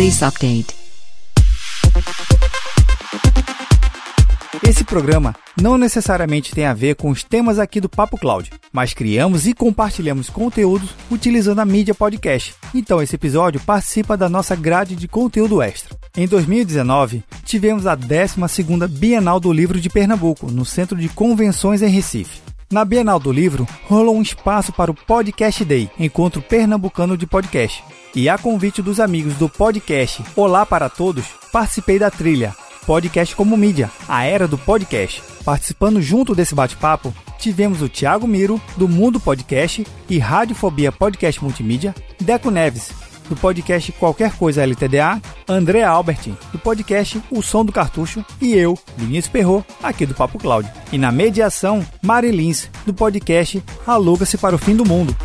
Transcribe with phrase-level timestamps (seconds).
[0.00, 0.74] Release Update.
[4.66, 8.94] Esse programa não necessariamente tem a ver com os temas aqui do Papo Cloud, mas
[8.94, 12.54] criamos e compartilhamos conteúdos utilizando a mídia podcast.
[12.74, 15.94] Então esse episódio participa da nossa grade de conteúdo extra.
[16.16, 21.90] Em 2019, tivemos a 12ª Bienal do Livro de Pernambuco, no Centro de Convenções em
[21.90, 22.40] Recife.
[22.70, 27.82] Na Bienal do Livro, rolou um espaço para o Podcast Day, encontro pernambucano de podcast.
[28.14, 32.54] E a convite dos amigos do podcast Olá para Todos, participei da trilha
[32.86, 35.20] Podcast como Mídia, a era do podcast.
[35.44, 41.92] Participando junto desse bate-papo, tivemos o Thiago Miro, do Mundo Podcast e Radiofobia Podcast Multimídia,
[42.20, 42.92] Deco Neves,
[43.30, 48.76] do podcast Qualquer Coisa LTDA, André Albert, do podcast O Som do Cartucho, e eu,
[48.96, 50.68] Vinícius Perro, aqui do Papo Cloud.
[50.92, 55.16] E na mediação, Mari Lins, do podcast Aluga-se para o Fim do Mundo.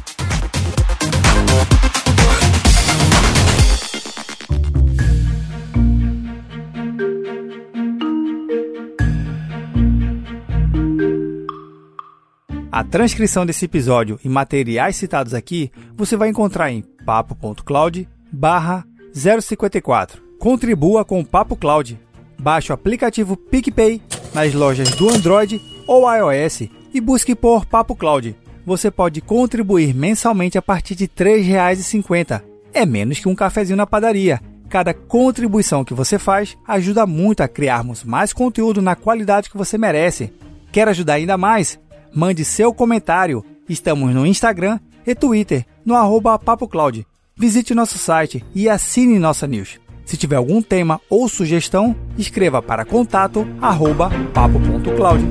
[12.75, 20.21] A transcrição desse episódio e materiais citados aqui você vai encontrar em papo.cloud barra 054.
[20.37, 21.97] Contribua com o Papo Cloud.
[22.37, 24.01] Baixe o aplicativo PicPay
[24.33, 28.35] nas lojas do Android ou iOS e busque por Papo Cloud.
[28.65, 32.41] Você pode contribuir mensalmente a partir de R$ 3,50.
[32.73, 34.41] É menos que um cafezinho na padaria.
[34.67, 39.77] Cada contribuição que você faz ajuda muito a criarmos mais conteúdo na qualidade que você
[39.77, 40.33] merece.
[40.73, 41.79] Quer ajudar ainda mais?
[42.15, 43.43] Mande seu comentário.
[43.67, 47.05] Estamos no Instagram e Twitter, no arroba PapoCloud.
[47.35, 49.81] Visite nosso site e assine nossa news.
[50.05, 55.25] Se tiver algum tema ou sugestão, escreva para contato arroba papo.cloud.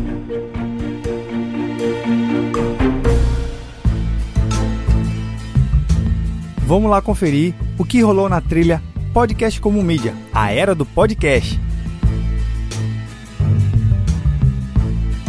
[6.66, 8.82] Vamos lá conferir o que rolou na trilha
[9.14, 11.58] Podcast como Mídia, a era do podcast.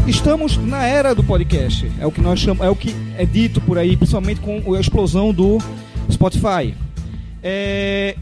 [0.08, 1.92] Estamos na era do podcast.
[2.00, 4.80] É o que nós chamamos, é o que é dito por aí, principalmente com a
[4.80, 5.58] explosão do
[6.12, 6.76] Spotify.
[7.42, 8.16] É,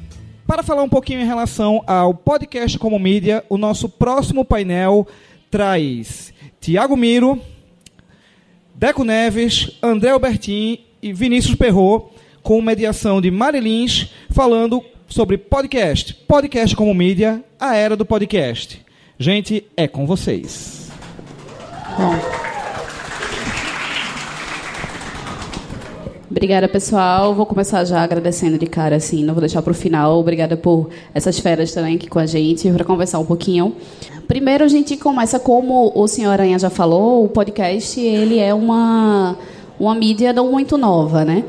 [0.47, 5.05] para falar um pouquinho em relação ao podcast como mídia, o nosso próximo painel
[5.51, 7.41] traz Tiago Miro,
[8.73, 16.13] Deco Neves, André Albertin e Vinícius Perrot, com mediação de Marilins, falando sobre podcast.
[16.13, 18.81] Podcast como mídia, a era do podcast.
[19.19, 20.82] Gente, é com vocês.
[21.97, 22.43] Bom.
[26.29, 27.35] Obrigada, pessoal.
[27.35, 30.19] Vou começar já agradecendo de cara, assim, não vou deixar para o final.
[30.19, 33.75] Obrigada por essas férias também aqui com a gente, para conversar um pouquinho.
[34.27, 39.37] Primeiro, a gente começa, como o senhor Aranha já falou, o podcast ele é uma,
[39.79, 41.43] uma mídia não muito nova, né?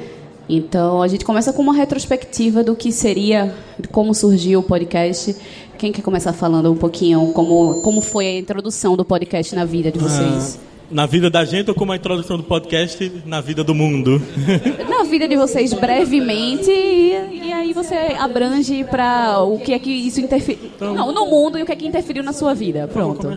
[0.48, 3.54] Então, a gente começa com uma retrospectiva do que seria,
[3.90, 5.34] como surgiu o podcast.
[5.78, 9.90] Quem quer começar falando um pouquinho como, como foi a introdução do podcast na vida
[9.90, 10.58] de vocês?
[10.60, 14.22] Ah, na vida da gente ou como a introdução do podcast na vida do mundo?
[14.88, 19.90] Na vida de vocês, brevemente, e, e aí você abrange para o que é que
[19.90, 20.70] isso interferiu.
[20.76, 22.88] Então, Não, no mundo e o que é que interferiu na sua vida.
[22.88, 23.36] Pronto.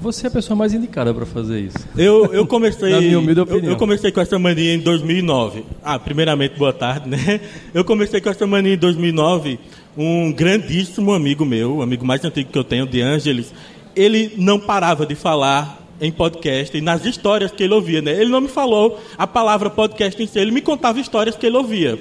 [0.00, 1.76] Você é a pessoa mais indicada para fazer isso.
[1.96, 2.88] Eu, eu comecei.
[2.90, 3.64] Na minha humilde opinião.
[3.64, 5.64] Eu, eu, comecei com essa mania em 2009.
[5.84, 7.40] Ah, primeiramente, boa tarde, né?
[7.74, 9.58] Eu comecei com essa mania em 2009.
[9.96, 13.52] Um grandíssimo amigo meu, amigo mais antigo que eu tenho, de Ângeles,
[13.96, 18.12] ele não parava de falar em podcast e nas histórias que ele ouvia, né?
[18.12, 21.56] Ele não me falou a palavra podcast em si, ele me contava histórias que ele
[21.56, 21.98] ouvia.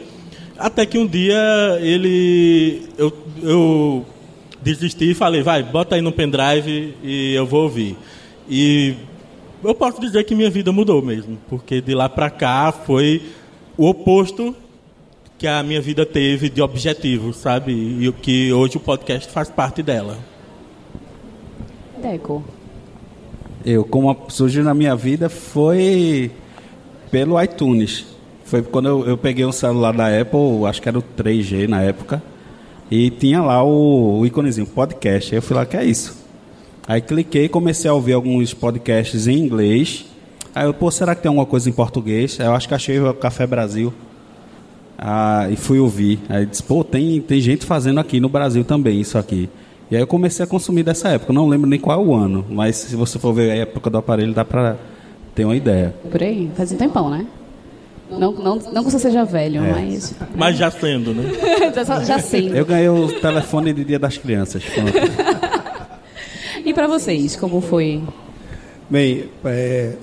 [0.58, 1.38] Até que um dia
[1.82, 3.12] ele eu,
[3.42, 4.06] eu
[4.62, 7.98] desisti e falei, vai, bota aí no pendrive e eu vou ouvir.
[8.48, 8.96] E
[9.64, 13.22] eu posso dizer que minha vida mudou mesmo, porque de lá para cá foi
[13.78, 14.56] o oposto
[15.40, 17.72] que a minha vida teve de objetivo, sabe?
[17.72, 20.18] E que hoje o podcast faz parte dela.
[22.02, 22.44] Deco.
[23.66, 26.30] Eu, como surgiu na minha vida, foi
[27.10, 28.06] pelo iTunes.
[28.44, 31.84] Foi quando eu, eu peguei um celular da Apple, acho que era o 3G na
[31.84, 32.22] época.
[32.92, 35.34] E tinha lá o, o íconezinho, podcast.
[35.34, 36.18] Aí eu fui lá, que é isso?
[36.86, 40.06] Aí cliquei e comecei a ouvir alguns podcasts em inglês.
[40.54, 42.38] Aí eu, pô, será que tem alguma coisa em português?
[42.42, 43.94] Aí eu acho que achei o Café Brasil.
[45.02, 46.20] Ah, e fui ouvir.
[46.28, 49.50] Aí disse, pô, tem, tem gente fazendo aqui no Brasil também isso aqui.
[49.90, 51.32] E aí eu comecei a consumir dessa época.
[51.32, 53.90] Eu não lembro nem qual é o ano, mas se você for ver a época
[53.90, 54.76] do aparelho, dá pra
[55.34, 55.96] ter uma ideia.
[56.12, 57.26] Por aí, faz um tempão, né?
[58.12, 59.72] Não, não, não que você seja velho, é.
[59.72, 60.16] mas.
[60.36, 61.32] Mas já sendo, né?
[61.74, 62.56] já, já sendo.
[62.56, 64.64] Eu ganhei o telefone de Dia das Crianças.
[66.66, 68.02] e para vocês, como foi?
[68.90, 69.94] Bem, é...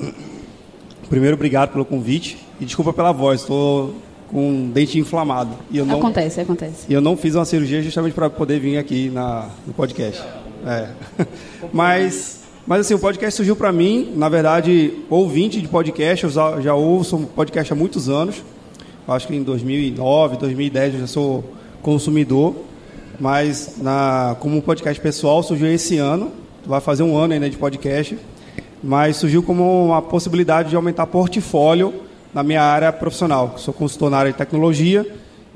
[1.11, 2.39] primeiro, obrigado pelo convite.
[2.59, 3.95] E desculpa pela voz, estou
[4.28, 5.50] com um dente inflamado.
[5.70, 6.87] E eu não, Acontece, acontece.
[6.88, 10.23] e eu não fiz uma cirurgia justamente para poder vir aqui na, no podcast.
[10.67, 10.88] É.
[11.73, 16.61] Mas, mas assim, o podcast surgiu para mim, na verdade, ouvinte de podcast, eu já,
[16.61, 18.43] já ouço podcast há muitos anos.
[19.06, 21.44] Acho que em 2009, 2010 eu já sou
[21.82, 22.56] consumidor.
[23.20, 26.32] Mas na, como podcast pessoal surgiu esse ano,
[26.67, 28.19] vai fazer um ano ainda de podcast,
[28.82, 31.94] mas surgiu como uma possibilidade de aumentar portfólio
[32.37, 33.55] na minha área profissional.
[33.56, 35.06] Sou consultor na área de tecnologia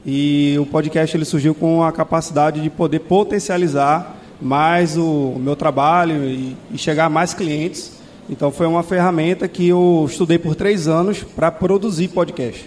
[0.07, 6.25] e o podcast ele surgiu com a capacidade de poder potencializar mais o, meu trabalho
[6.25, 8.01] e, e chegar a mais clientes.
[8.31, 12.67] Então foi uma ferramenta que eu estudei por três anos para produzir podcast.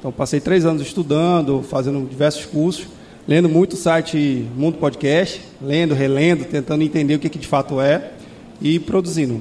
[0.00, 2.88] Então passei três anos estudando, fazendo diversos cursos,
[3.28, 7.80] lendo muito o site Mundo Podcast, lendo, relendo, tentando entender o que, que de fato
[7.80, 8.10] é
[8.60, 9.40] e produzindo.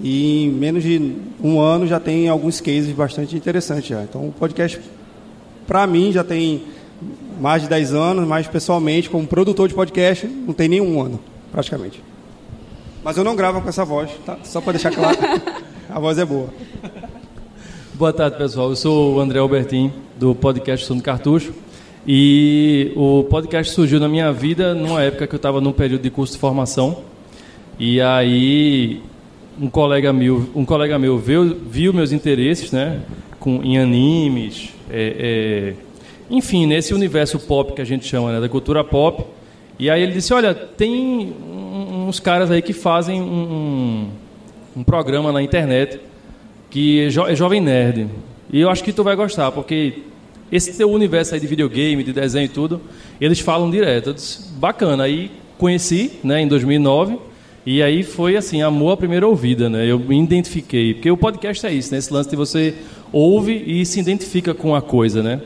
[0.00, 4.02] E em menos de um ano já tem alguns cases bastante interessantes já.
[4.02, 4.80] Então o podcast,
[5.66, 6.62] para mim, já tem
[7.40, 11.20] mais de 10 anos, mas pessoalmente, como produtor de podcast, não tem nenhum ano,
[11.50, 12.02] praticamente.
[13.02, 14.38] Mas eu não gravo com essa voz, tá?
[14.42, 15.16] Só para deixar claro.
[15.88, 16.48] A voz é boa.
[17.94, 18.68] Boa tarde, pessoal.
[18.70, 21.54] Eu sou o André Albertin, do podcast Som do Cartucho.
[22.06, 26.10] E o podcast surgiu na minha vida numa época que eu estava num período de
[26.10, 26.98] curso de formação.
[27.78, 29.02] E aí
[29.60, 33.00] um colega meu, um colega meu viu, viu meus interesses, né,
[33.40, 35.74] com, em animes, é, é,
[36.30, 39.24] enfim, nesse universo pop que a gente chama, né, da cultura pop.
[39.78, 41.34] E aí ele disse, olha, tem
[42.06, 44.08] uns caras aí que fazem um,
[44.76, 46.00] um programa na internet
[46.70, 48.08] que é, jo é Jovem Nerd.
[48.52, 50.02] E eu acho que tu vai gostar, porque
[50.50, 52.80] esse teu universo aí de videogame, de desenho e tudo,
[53.20, 54.10] eles falam direto.
[54.10, 55.04] Eu disse, bacana.
[55.04, 57.18] Aí conheci, né, em 2009,
[57.66, 59.84] e aí foi assim, amor à primeira ouvida, né?
[59.84, 61.98] Eu me identifiquei, porque o podcast é isso, né?
[61.98, 62.74] Esse lance de você
[63.12, 65.40] ouve e se identifica com a coisa, né?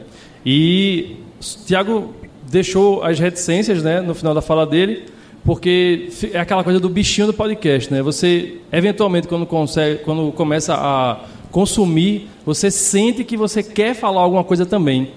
[0.44, 1.16] E
[1.64, 2.14] Tiago
[2.50, 5.04] deixou as reticências, né, no final da fala dele,
[5.44, 8.02] porque é aquela coisa do bichinho do podcast, né?
[8.02, 11.20] Você eventualmente quando consegue, quando começa a
[11.50, 15.10] consumir, você sente que você quer falar alguma coisa também.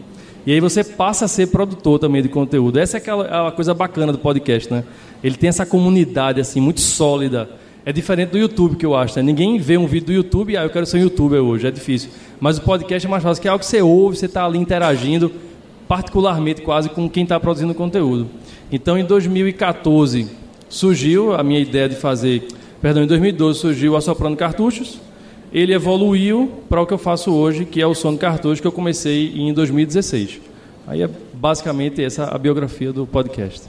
[0.45, 2.77] E aí você passa a ser produtor também de conteúdo.
[2.77, 4.83] Essa é aquela, aquela coisa bacana do podcast, né?
[5.23, 7.49] Ele tem essa comunidade assim muito sólida.
[7.85, 9.17] É diferente do YouTube que eu acho.
[9.17, 9.23] Né?
[9.23, 11.67] Ninguém vê um vídeo do YouTube e ah, eu quero ser um YouTuber hoje.
[11.67, 12.09] É difícil.
[12.39, 14.57] Mas o podcast é mais fácil, que é algo que você ouve, você está ali
[14.57, 15.31] interagindo,
[15.87, 18.27] particularmente quase com quem está produzindo conteúdo.
[18.71, 20.27] Então, em 2014
[20.69, 22.47] surgiu a minha ideia de fazer.
[22.81, 24.99] Perdão, em 2012 surgiu Assoprando Cartuchos.
[25.53, 28.67] Ele evoluiu para o que eu faço hoje, que é o Som do Cartucho, que
[28.67, 30.41] eu comecei em 2016.
[30.87, 33.67] Aí é basicamente essa a biografia do podcast.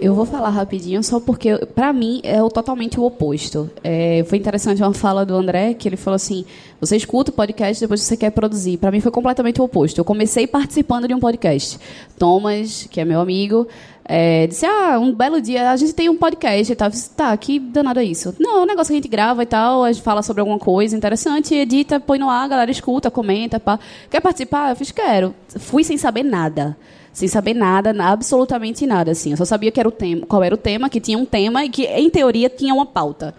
[0.00, 3.70] Eu vou falar rapidinho, só porque, para mim, é o, totalmente o oposto.
[3.82, 6.44] É, foi interessante uma fala do André, que ele falou assim:
[6.80, 8.76] você escuta o podcast depois você quer produzir.
[8.76, 9.98] Para mim, foi completamente o oposto.
[9.98, 11.78] Eu comecei participando de um podcast.
[12.18, 13.66] Thomas, que é meu amigo,
[14.04, 16.90] é, disse: Ah, um belo dia a gente tem um podcast e tal.
[16.90, 18.34] disse, tá, que danado é isso?
[18.38, 20.58] Não, é um negócio que a gente grava e tal, a gente fala sobre alguma
[20.58, 23.58] coisa interessante, edita, põe no ar, a galera escuta, comenta.
[23.58, 23.78] Pá.
[24.10, 24.70] Quer participar?
[24.70, 25.34] Eu fiz: quero.
[25.58, 26.76] Fui sem saber nada
[27.18, 29.32] sem saber nada, absolutamente nada, assim.
[29.32, 31.64] Eu só sabia que era o tema, qual era o tema, que tinha um tema
[31.64, 33.34] e que, em teoria, tinha uma pauta.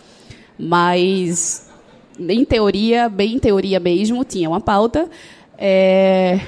[0.57, 1.69] Mas,
[2.19, 5.09] em teoria, bem em teoria mesmo, tinha uma pauta.
[5.57, 6.41] É...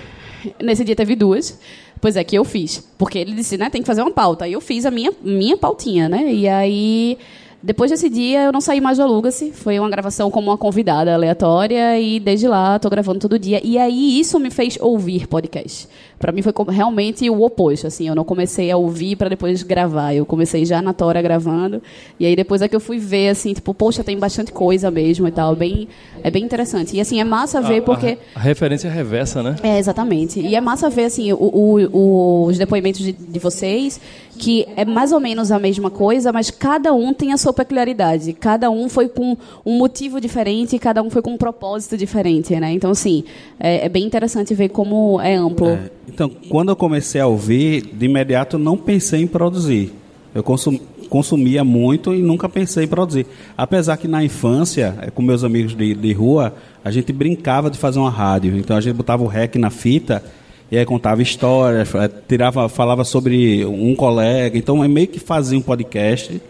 [0.61, 1.57] Nesse dia teve duas.
[2.01, 2.85] Pois é, que eu fiz.
[2.97, 4.43] Porque ele disse, né, tem que fazer uma pauta.
[4.43, 6.33] Aí eu fiz a minha, minha pautinha, né?
[6.33, 7.17] E aí
[7.63, 9.51] depois desse dia, eu não saí mais do Aluga-se.
[9.51, 13.61] Foi uma gravação como uma convidada aleatória e desde lá estou gravando todo dia.
[13.63, 15.87] E aí isso me fez ouvir podcast.
[16.21, 20.13] Para mim foi realmente o oposto, assim, eu não comecei a ouvir para depois gravar.
[20.13, 21.81] Eu comecei já na tora gravando
[22.19, 25.27] e aí depois é que eu fui ver assim, tipo, poxa, tem bastante coisa mesmo
[25.27, 25.87] e tal, bem
[26.23, 26.95] é bem interessante.
[26.95, 29.55] E assim, é massa ver a, porque a, a referência é reversa, né?
[29.63, 30.39] É, exatamente.
[30.39, 33.99] E é massa ver assim o, o, os depoimentos de, de vocês
[34.41, 38.33] que é mais ou menos a mesma coisa, mas cada um tem a sua peculiaridade.
[38.33, 42.71] Cada um foi com um motivo diferente, cada um foi com um propósito diferente, né?
[42.71, 43.23] Então, assim,
[43.59, 45.69] é, é bem interessante ver como é amplo.
[45.69, 49.93] É, então, quando eu comecei a ouvir, de imediato não pensei em produzir.
[50.35, 50.77] Eu consum,
[51.09, 53.25] consumia muito e nunca pensei em produzir.
[53.57, 56.53] Apesar que na infância, é, com meus amigos de, de rua,
[56.83, 58.57] a gente brincava de fazer uma rádio.
[58.57, 60.21] Então a gente botava o rec na fita
[60.69, 64.57] e aí contava histórias, é, tirava, falava sobre um colega.
[64.57, 66.41] Então é meio que fazia um podcast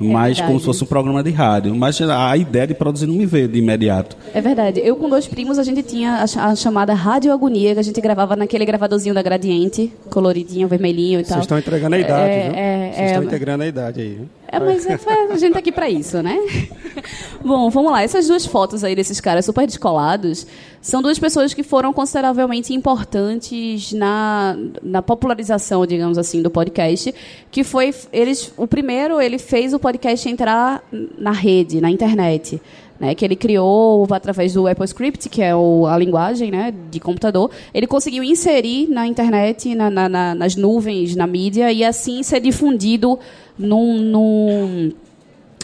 [0.00, 0.42] mas verdade.
[0.46, 1.74] como se fosse um programa de rádio.
[1.74, 4.16] Mas a ideia de produzir não me veio de imediato.
[4.32, 4.80] É verdade.
[4.82, 8.34] Eu com dois primos, a gente tinha a, chamada Rádio Agonia, que a gente gravava
[8.34, 11.34] naquele gravadorzinho da Gradiente, coloridinho, vermelhinho e tal.
[11.34, 12.54] Vocês estão entregando a é, idade, é, viu?
[12.54, 14.28] É, Vocês é, estão integrando a idade aí, viu?
[14.52, 14.98] É, mas é,
[15.30, 16.36] a gente tá aqui para isso, né?
[17.42, 18.02] Bom, vamos lá.
[18.02, 20.46] Essas duas fotos aí desses caras super descolados
[20.82, 27.14] são duas pessoas que foram consideravelmente importantes na, na popularização, digamos assim, do podcast.
[27.50, 28.52] Que foi eles.
[28.58, 30.84] O primeiro ele fez o podcast entrar
[31.18, 32.60] na rede, na internet.
[32.98, 37.50] Né, que ele criou através do AppleScript, que é o, a linguagem né, de computador,
[37.72, 42.40] ele conseguiu inserir na internet, na, na, na, nas nuvens, na mídia, e assim ser
[42.40, 43.18] difundido
[43.58, 44.92] num, num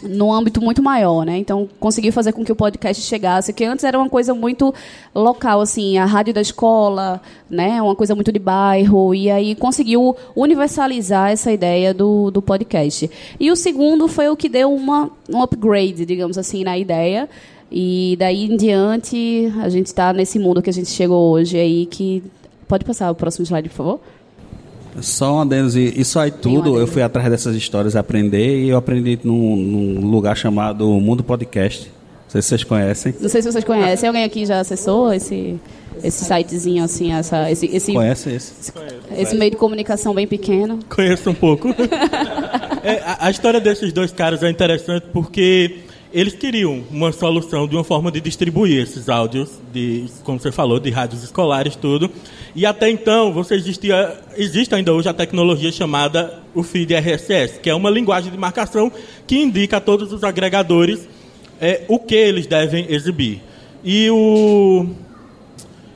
[0.03, 1.37] num âmbito muito maior, né?
[1.37, 4.73] Então, conseguiu fazer com que o podcast chegasse, que antes era uma coisa muito
[5.13, 7.81] local, assim, a rádio da escola, né?
[7.81, 13.09] Uma coisa muito de bairro, e aí conseguiu universalizar essa ideia do, do podcast.
[13.39, 17.27] E o segundo foi o que deu uma, um upgrade, digamos assim, na ideia,
[17.71, 21.85] e daí em diante, a gente está nesse mundo que a gente chegou hoje aí,
[21.85, 22.23] que...
[22.67, 23.99] Pode passar o próximo slide, por favor?
[25.01, 28.77] Só um adendo, isso aí tudo, um eu fui atrás dessas histórias aprender e eu
[28.77, 31.91] aprendi num, num, lugar chamado Mundo Podcast.
[32.25, 33.15] Não sei se vocês conhecem.
[33.19, 34.07] Não sei se vocês conhecem.
[34.07, 35.59] Alguém aqui já acessou esse,
[36.03, 38.53] esse sitezinho, assim, essa, esse, esse, Conhece esse?
[38.59, 38.73] Esse,
[39.17, 40.79] esse meio de comunicação bem pequeno?
[40.89, 41.69] Conheço um pouco.
[42.83, 45.86] é, a, a história desses dois caras é interessante porque
[46.19, 50.79] eles queriam uma solução de uma forma de distribuir esses áudios, de, como você falou,
[50.79, 52.09] de rádios escolares, tudo.
[52.55, 57.69] E até então, você existia, existe ainda hoje a tecnologia chamada o feed RSS, que
[57.69, 58.91] é uma linguagem de marcação
[59.27, 61.07] que indica a todos os agregadores
[61.61, 63.43] é, o que eles devem exibir.
[63.83, 64.87] E o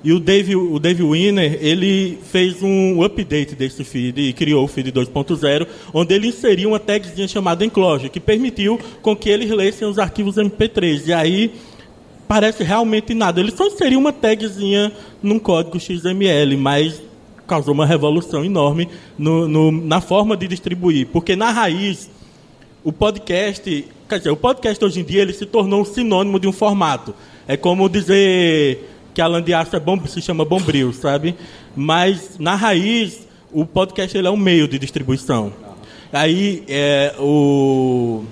[0.04, 4.68] e o Dave, o Dave Winner, ele fez um update desse feed e criou o
[4.68, 9.88] feed 2.0, onde ele inseriu uma tagzinha chamada enclosure, que permitiu com que eles lessem
[9.88, 11.04] os arquivos MP3.
[11.06, 11.54] E aí
[12.28, 13.40] parece realmente nada.
[13.40, 14.92] Ele só inseriu uma tagzinha
[15.22, 17.00] num código XML, mas
[17.46, 18.90] causou uma revolução enorme
[19.20, 21.10] no, no, na forma de distribuir.
[21.14, 22.10] Porque na raiz,
[22.84, 26.48] o podcast, quer dizer, o podcast hoje em dia ele se tornou um sinônimo de
[26.48, 27.14] um formato.
[27.48, 31.36] É como dizer que a aço é bom, se chama bombril, sabe?
[31.76, 35.54] Mas, na raiz, o podcast ele é um meio de distribuição.
[36.12, 38.24] Aí, é, o,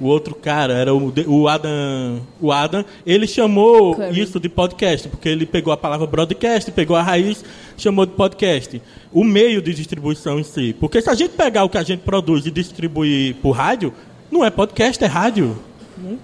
[0.00, 5.28] o outro cara, era o, o Adam, o Adam, ele chamou isso de podcast, porque
[5.28, 7.44] ele pegou a palavra broadcast, pegou a raiz,
[7.76, 8.80] chamou de podcast.
[9.12, 10.74] O meio de distribuição em si.
[10.78, 13.92] Porque se a gente pegar o que a gente produz e distribuir por rádio,
[14.30, 15.58] não é podcast, é rádio.
[15.98, 16.16] Hum?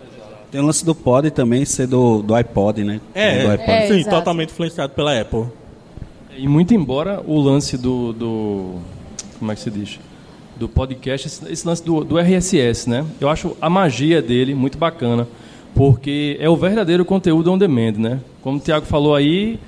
[0.55, 3.01] Tem o lance do pod também ser do, do iPod, né?
[3.13, 3.71] É, do iPod.
[3.73, 4.17] é sim, exato.
[4.19, 5.47] totalmente influenciado pela Apple.
[6.39, 8.75] E muito embora o lance do, do
[9.37, 9.99] como é que se diz?
[10.57, 13.05] Do podcast, esse, esse lance do, do RSS, né?
[13.21, 15.27] Eu acho a magia dele muito bacana,
[15.75, 18.21] porque é o verdadeiro conteúdo on demand, né?
[18.41, 19.59] Como o Thiago falou aí,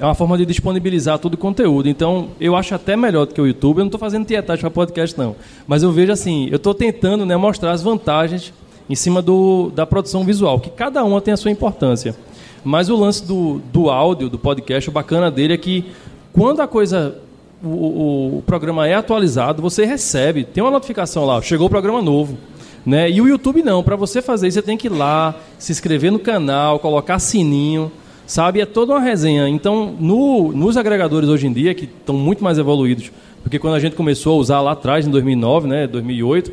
[0.00, 1.88] é uma forma de disponibilizar todo o conteúdo.
[1.88, 3.78] Então, eu acho até melhor do que o YouTube.
[3.78, 5.36] Eu não estou fazendo tietagem para podcast, não.
[5.64, 8.52] Mas eu vejo assim, eu estou tentando né, mostrar as vantagens
[8.88, 12.14] em cima do, da produção visual, que cada uma tem a sua importância.
[12.62, 15.84] Mas o lance do, do áudio, do podcast, o bacana dele é que
[16.32, 17.16] quando a coisa,
[17.62, 22.00] o, o, o programa é atualizado, você recebe, tem uma notificação lá, chegou o programa
[22.00, 22.36] novo.
[22.84, 23.10] Né?
[23.10, 26.12] E o YouTube não, para você fazer isso, você tem que ir lá, se inscrever
[26.12, 27.90] no canal, colocar sininho,
[28.26, 28.60] sabe?
[28.60, 29.48] É toda uma resenha.
[29.48, 33.10] Então, no, nos agregadores hoje em dia, que estão muito mais evoluídos,
[33.42, 36.52] porque quando a gente começou a usar lá atrás, em 2009, né, 2008,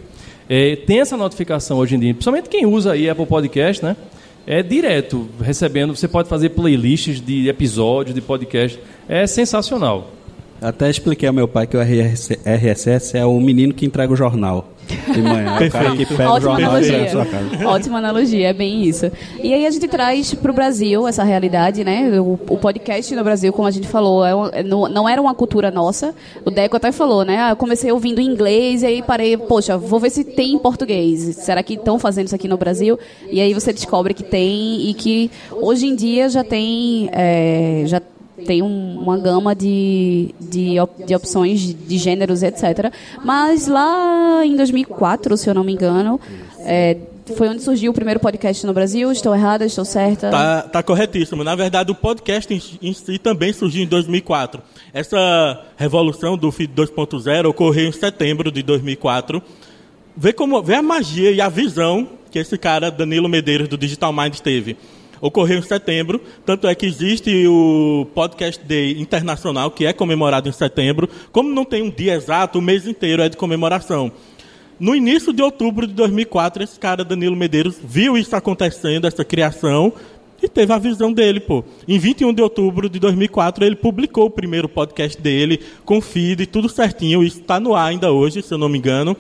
[0.53, 3.95] é, tem essa notificação hoje em dia, principalmente quem usa aí Apple Podcast, né?
[4.45, 5.95] É direto, recebendo.
[5.95, 8.77] Você pode fazer playlists de episódios, de podcast.
[9.07, 10.11] É sensacional.
[10.61, 14.71] Até expliquei ao meu pai que o RSS é o menino que entrega o jornal
[15.11, 15.57] de manhã.
[15.59, 17.67] É o cara que pega Ótima o jornal analogia.
[17.67, 19.11] Ótima analogia, é bem isso.
[19.41, 22.19] E aí a gente traz para o Brasil essa realidade, né?
[22.19, 25.71] O, o, podcast no Brasil, como a gente falou, é, é não era uma cultura
[25.71, 26.13] nossa.
[26.45, 27.39] O Deco até falou, né?
[27.39, 31.37] Ah, eu comecei ouvindo inglês e aí parei, poxa, vou ver se tem em português.
[31.37, 32.99] Será que estão fazendo isso aqui no Brasil?
[33.29, 37.99] E aí você descobre que tem e que hoje em dia já tem, é, já
[38.41, 42.93] tem um, uma gama de, de, de opções de gêneros, etc.
[43.23, 46.19] Mas lá em 2004, se eu não me engano,
[46.59, 46.97] é,
[47.35, 49.11] foi onde surgiu o primeiro podcast no Brasil.
[49.11, 49.65] Estou errada?
[49.65, 50.29] Estou certa?
[50.29, 51.43] Tá, tá corretíssimo.
[51.43, 54.61] Na verdade, o podcast em, em si também surgiu em 2004.
[54.93, 59.41] Essa revolução do feed 2.0 ocorreu em setembro de 2004.
[60.15, 64.13] Vê, como, vê a magia e a visão que esse cara, Danilo Medeiros, do Digital
[64.13, 64.77] Mind, teve
[65.21, 70.51] ocorreu em setembro, tanto é que existe o Podcast Day Internacional, que é comemorado em
[70.51, 71.07] setembro.
[71.31, 74.11] Como não tem um dia exato, o mês inteiro é de comemoração.
[74.79, 79.93] No início de outubro de 2004, esse cara, Danilo Medeiros, viu isso acontecendo, essa criação,
[80.41, 81.63] e teve a visão dele, pô.
[81.87, 86.67] Em 21 de outubro de 2004, ele publicou o primeiro podcast dele, com feed, tudo
[86.67, 87.23] certinho.
[87.23, 89.15] Isso está no ar ainda hoje, se eu não me engano.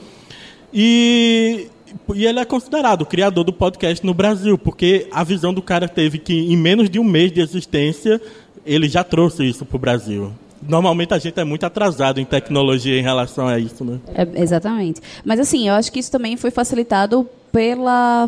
[0.73, 1.67] E
[2.13, 5.87] e ele é considerado o criador do podcast no Brasil, porque a visão do cara
[5.87, 8.21] teve que, em menos de um mês de existência,
[8.65, 10.31] ele já trouxe isso para o Brasil.
[10.67, 13.99] Normalmente a gente é muito atrasado em tecnologia em relação a isso, né?
[14.13, 15.01] É, exatamente.
[15.25, 18.27] Mas assim, eu acho que isso também foi facilitado pela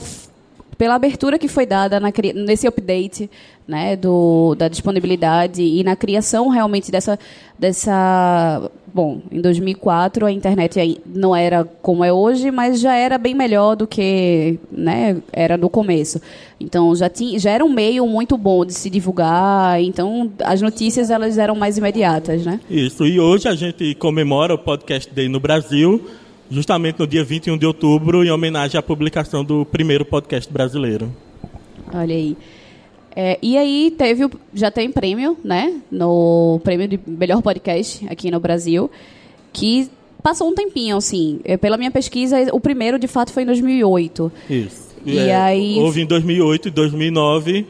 [0.83, 3.29] pela abertura que foi dada na, nesse update
[3.65, 7.17] né, do, da disponibilidade e na criação realmente dessa,
[7.57, 8.69] dessa.
[8.93, 13.77] Bom, em 2004 a internet não era como é hoje, mas já era bem melhor
[13.77, 16.21] do que né, era no começo.
[16.59, 21.09] Então já, tinha, já era um meio muito bom de se divulgar, então as notícias
[21.09, 22.45] elas eram mais imediatas.
[22.45, 22.59] Né?
[22.69, 26.03] Isso, e hoje a gente comemora o Podcast Day no Brasil
[26.49, 31.11] justamente no dia 21 de outubro, em homenagem à publicação do primeiro podcast brasileiro.
[31.93, 32.37] Olha aí.
[33.15, 35.81] É, e aí teve, já tem prêmio, né?
[35.91, 38.89] No prêmio de melhor podcast aqui no Brasil,
[39.51, 39.89] que
[40.21, 41.39] passou um tempinho, assim.
[41.43, 44.31] É, pela minha pesquisa, o primeiro de fato foi em 2008.
[44.49, 44.95] Isso.
[45.05, 47.65] E, é, aí houve em 2008 e 2009.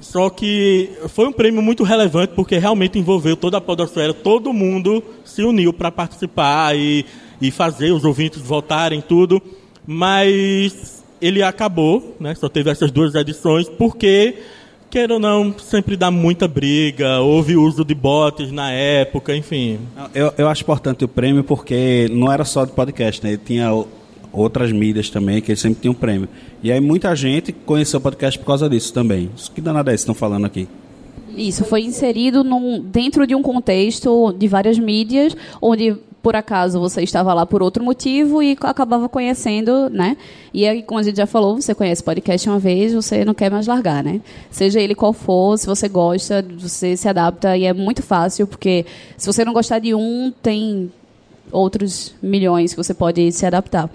[0.00, 5.02] Só que foi um prêmio muito relevante porque realmente envolveu toda a podosfera, todo mundo
[5.24, 7.04] se uniu para participar e
[7.40, 9.42] e fazer os ouvintes votarem tudo,
[9.86, 12.34] mas ele acabou, né?
[12.34, 14.34] Só teve essas duas edições porque
[14.90, 19.78] queira ou não, sempre dá muita briga, houve uso de bots na época, enfim.
[20.14, 23.30] Eu, eu acho importante o prêmio porque não era só de podcast, né?
[23.30, 23.70] Ele tinha
[24.32, 26.28] outras mídias também, que ele sempre tinha um prêmio.
[26.62, 29.30] E aí muita gente conheceu o podcast por causa disso também.
[29.36, 30.68] Isso que danada é isso que estão falando aqui?
[31.36, 37.04] Isso, foi inserido num, dentro de um contexto de várias mídias, onde por acaso você
[37.04, 40.16] estava lá por outro motivo e acabava conhecendo, né?
[40.52, 43.48] E aí, como a gente já falou, você conhece podcast uma vez, você não quer
[43.48, 44.20] mais largar, né?
[44.50, 48.84] Seja ele qual for, se você gosta, você se adapta e é muito fácil, porque
[49.16, 50.90] se você não gostar de um, tem
[51.52, 53.88] outros milhões que você pode se adaptar.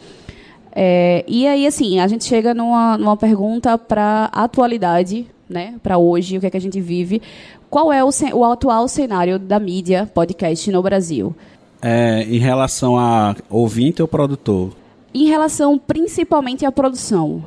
[0.74, 5.76] É, e aí, assim, a gente chega numa, numa pergunta para atualidade, né?
[5.84, 7.22] Para hoje, o que é que a gente vive.
[7.70, 11.36] Qual é o, o atual cenário da mídia podcast no Brasil?
[11.82, 14.72] É, em relação a ouvinte ou produtor?
[15.14, 17.44] Em relação principalmente à produção.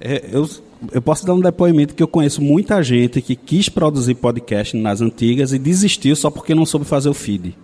[0.00, 0.48] É, eu,
[0.92, 5.00] eu posso dar um depoimento que eu conheço muita gente que quis produzir podcast nas
[5.00, 7.56] antigas e desistiu só porque não soube fazer o feed.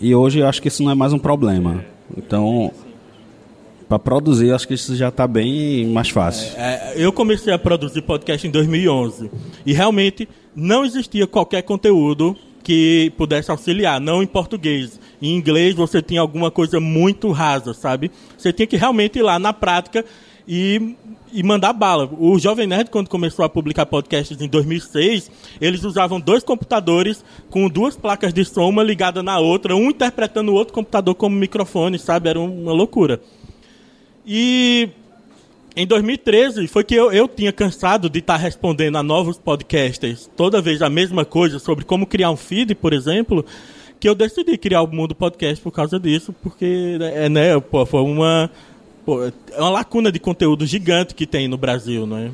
[0.00, 1.84] E hoje eu acho que isso não é mais um problema.
[2.16, 2.72] Então,
[3.88, 6.50] para produzir, eu acho que isso já está bem mais fácil.
[6.56, 9.30] É, é, eu comecei a produzir podcast em 2011
[9.66, 15.00] e realmente não existia qualquer conteúdo que pudesse auxiliar, não em português.
[15.20, 18.10] Em inglês você tinha alguma coisa muito rasa, sabe?
[18.36, 20.04] Você tinha que realmente ir lá na prática
[20.46, 20.96] e,
[21.32, 22.08] e mandar bala.
[22.18, 27.68] O Jovem Nerd, quando começou a publicar podcasts em 2006, eles usavam dois computadores com
[27.68, 31.98] duas placas de som, uma ligada na outra, um interpretando o outro computador como microfone,
[31.98, 32.28] sabe?
[32.28, 33.20] Era uma loucura.
[34.26, 34.88] E
[35.74, 40.60] em 2013 foi que eu, eu tinha cansado de estar respondendo a novos podcasters toda
[40.60, 43.44] vez a mesma coisa sobre como criar um feed, por exemplo,
[43.98, 48.02] que eu decidi criar o Mundo Podcast por causa disso, porque é, né, pô, foi
[48.02, 48.50] uma,
[49.04, 52.30] pô, é uma lacuna de conteúdo gigante que tem no Brasil, não é?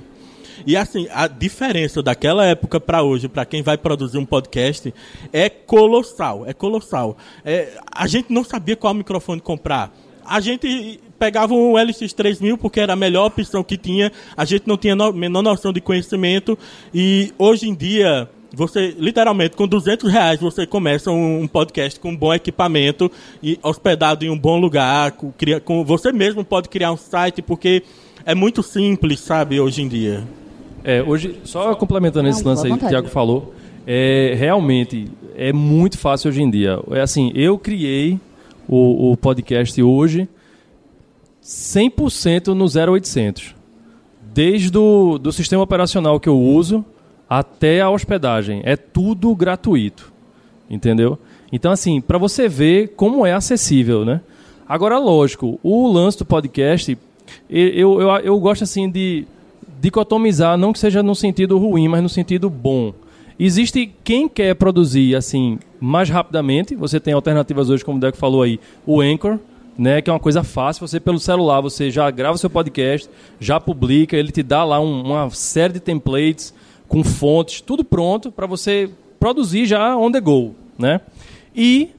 [0.67, 4.93] E assim, a diferença daquela época para hoje, para quem vai produzir um podcast,
[5.33, 7.17] é colossal, é colossal.
[7.45, 9.93] É, a gente não sabia qual microfone comprar
[10.29, 14.77] a gente pegava um LX3000 porque era a melhor opção que tinha, a gente não
[14.77, 16.57] tinha a menor noção de conhecimento.
[16.95, 22.11] E hoje em dia você literalmente com 200 reais você começa um, um, podcast com
[22.11, 23.11] um bom equipamento
[23.43, 25.33] e hospedado em um bom lugar com,
[25.65, 27.83] com, você mesmo pode criar um site porque
[28.25, 30.25] é muito simples sabe hoje em dia.
[30.83, 33.55] É hoje só complementando Não, esse lance aí que o Thiago falou
[33.87, 36.81] é realmente é muito fácil hoje em dia.
[36.93, 38.19] É assim eu criei
[38.67, 40.29] o, o podcast hoje
[41.49, 43.55] 100% no 0800.
[44.35, 46.85] Desde o do sistema operacional que eu uso
[47.29, 48.61] até a hospedagem.
[48.65, 50.13] É tudo gratuito.
[50.69, 51.19] Entendeu?
[51.51, 54.21] Então, assim, para você ver como é acessível, né?
[54.69, 56.99] Agora, lógico, o lance do podcast,
[57.49, 59.27] eu, eu, eu gosto, assim, de
[59.81, 62.93] dicotomizar, não que seja no sentido ruim, mas no sentido bom.
[63.41, 66.75] Existe quem quer produzir assim mais rapidamente.
[66.75, 69.39] Você tem alternativas hoje, como o Deco falou aí, o Anchor,
[69.79, 70.87] né, que é uma coisa fácil.
[70.87, 75.03] Você pelo celular, você já grava seu podcast, já publica, ele te dá lá um,
[75.03, 76.53] uma série de templates
[76.89, 81.01] com fontes, tudo pronto para você produzir já on the go, né?
[81.55, 81.91] E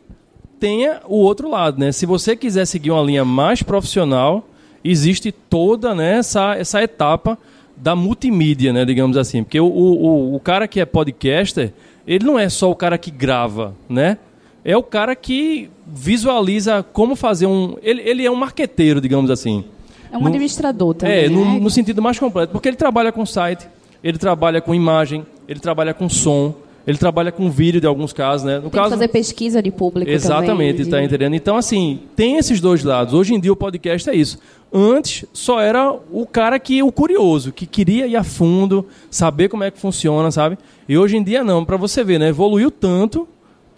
[0.60, 1.92] tenha o outro lado, né?
[1.92, 4.46] Se você quiser seguir uma linha mais profissional,
[4.84, 7.38] existe toda né, essa, essa etapa
[7.78, 9.44] da multimídia, né, digamos assim.
[9.44, 11.74] Porque o, o, o cara que é podcaster,
[12.06, 14.18] ele não é só o cara que grava, né?
[14.64, 17.76] É o cara que visualiza como fazer um.
[17.82, 19.64] Ele, ele é um marqueteiro, digamos assim.
[20.12, 21.26] É um administrador também.
[21.26, 21.60] É, no, né?
[21.60, 23.68] no sentido mais completo, porque ele trabalha com site,
[24.04, 26.56] ele trabalha com imagem, ele trabalha com som,
[26.88, 28.56] ele trabalha com vídeo de alguns casos, né?
[28.56, 31.36] No Tem caso, que fazer pesquisa de público Exatamente, está de- entendendo?
[31.36, 33.14] Então, assim, tem esses dois lados.
[33.14, 34.40] Hoje em dia o podcast é isso.
[34.74, 39.64] Antes só era o cara que o curioso, que queria ir a fundo, saber como
[39.64, 40.58] é que funciona, sabe?
[40.88, 42.30] E hoje em dia não, para você ver, né?
[42.30, 43.28] Evoluiu tanto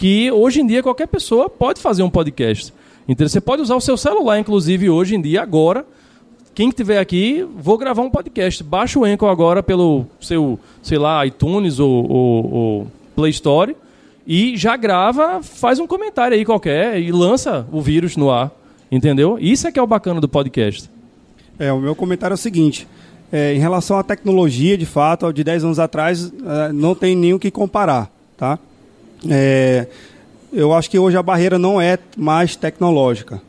[0.01, 2.73] que hoje em dia qualquer pessoa pode fazer um podcast.
[3.07, 5.85] Então você pode usar o seu celular, inclusive hoje em dia, agora.
[6.55, 8.63] Quem estiver aqui, vou gravar um podcast.
[8.63, 13.75] Baixa o Anchor agora pelo seu, sei lá, iTunes ou, ou- ou Play Store
[14.25, 18.49] e já grava, faz um comentário aí qualquer e lança o vírus no ar.
[18.91, 19.37] Entendeu?
[19.39, 20.89] Isso é que é o bacana do podcast.
[21.59, 22.87] É, o meu comentário é o seguinte.
[23.31, 27.39] é, em relação à tecnologia, de fato, de 10 anos atrás, é, não tem o
[27.39, 28.11] que comparar.
[28.35, 28.57] Tá?
[29.29, 29.87] É,
[30.51, 33.41] eu acho que hoje a barreira não é mais tecnológica.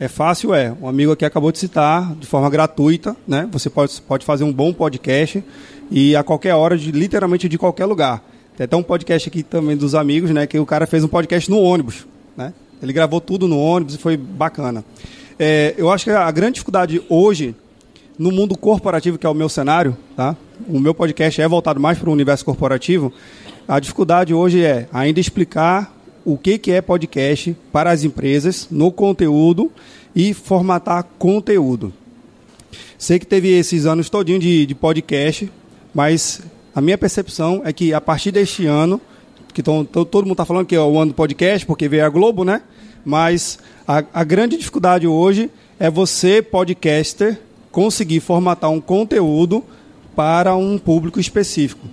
[0.00, 0.72] É fácil, é.
[0.80, 3.48] Um amigo aqui acabou de citar, de forma gratuita, né?
[3.50, 5.42] Você pode, pode fazer um bom podcast
[5.90, 8.22] e a qualquer hora, de, literalmente de qualquer lugar.
[8.56, 10.46] Tem até um podcast aqui também dos amigos, né?
[10.46, 12.06] Que o cara fez um podcast no ônibus,
[12.36, 12.52] né?
[12.80, 14.84] Ele gravou tudo no ônibus e foi bacana.
[15.38, 17.54] É, eu acho que a grande dificuldade hoje,
[18.16, 20.36] no mundo corporativo, que é o meu cenário, tá?
[20.68, 23.12] O meu podcast é voltado mais para o universo corporativo.
[23.68, 28.90] A dificuldade hoje é ainda explicar o que, que é podcast para as empresas no
[28.90, 29.70] conteúdo
[30.16, 31.92] e formatar conteúdo.
[32.96, 35.50] Sei que teve esses anos todinho de, de podcast,
[35.94, 36.40] mas
[36.74, 38.98] a minha percepção é que a partir deste ano,
[39.52, 42.06] que tão, to- todo mundo está falando que é o ano do podcast, porque veio
[42.06, 42.62] a Globo, né?
[43.04, 47.38] Mas a, a grande dificuldade hoje é você, podcaster,
[47.70, 49.62] conseguir formatar um conteúdo
[50.16, 51.86] para um público específico.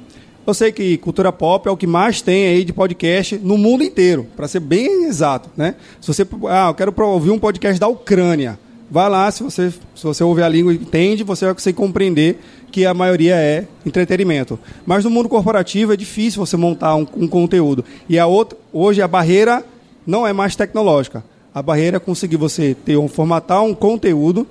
[0.47, 3.83] Eu sei que cultura pop é o que mais tem aí de podcast no mundo
[3.83, 5.73] inteiro, para ser bem exato, né?
[5.99, 10.03] Se você, ah, eu quero ouvir um podcast da Ucrânia, vai lá, se você, se
[10.03, 12.39] você ouvir a língua e entende, você vai conseguir compreender
[12.71, 14.59] que a maioria é entretenimento.
[14.85, 17.83] Mas no mundo corporativo é difícil você montar um, um conteúdo.
[18.07, 19.65] E a outra, hoje a barreira
[20.05, 21.23] não é mais tecnológica.
[21.55, 24.45] A barreira é conseguir você ter um formatar um conteúdo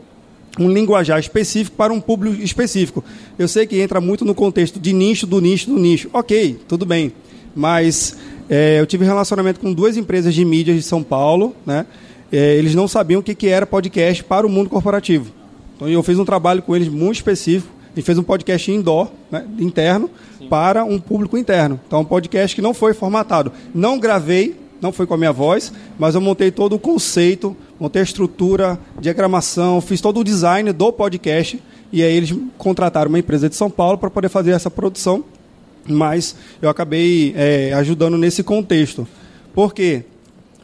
[0.58, 3.04] um linguajar específico para um público específico.
[3.38, 6.08] Eu sei que entra muito no contexto de nicho, do nicho, do nicho.
[6.12, 7.12] Ok, tudo bem.
[7.54, 8.16] Mas
[8.48, 11.86] é, eu tive relacionamento com duas empresas de mídia de São Paulo, né?
[12.32, 15.30] É, eles não sabiam o que, que era podcast para o mundo corporativo.
[15.76, 17.72] Então eu fiz um trabalho com eles muito específico.
[17.92, 20.10] A gente fez um podcast indoor, né, interno,
[20.48, 21.80] para um público interno.
[21.86, 23.52] Então, um podcast que não foi formatado.
[23.72, 28.02] Não gravei, não foi com a minha voz, mas eu montei todo o conceito, montei
[28.02, 31.58] a estrutura, diagramação, fiz todo o design do podcast.
[31.90, 35.24] E aí eles contrataram uma empresa de São Paulo para poder fazer essa produção.
[35.88, 39.08] Mas eu acabei é, ajudando nesse contexto.
[39.54, 40.04] Por quê?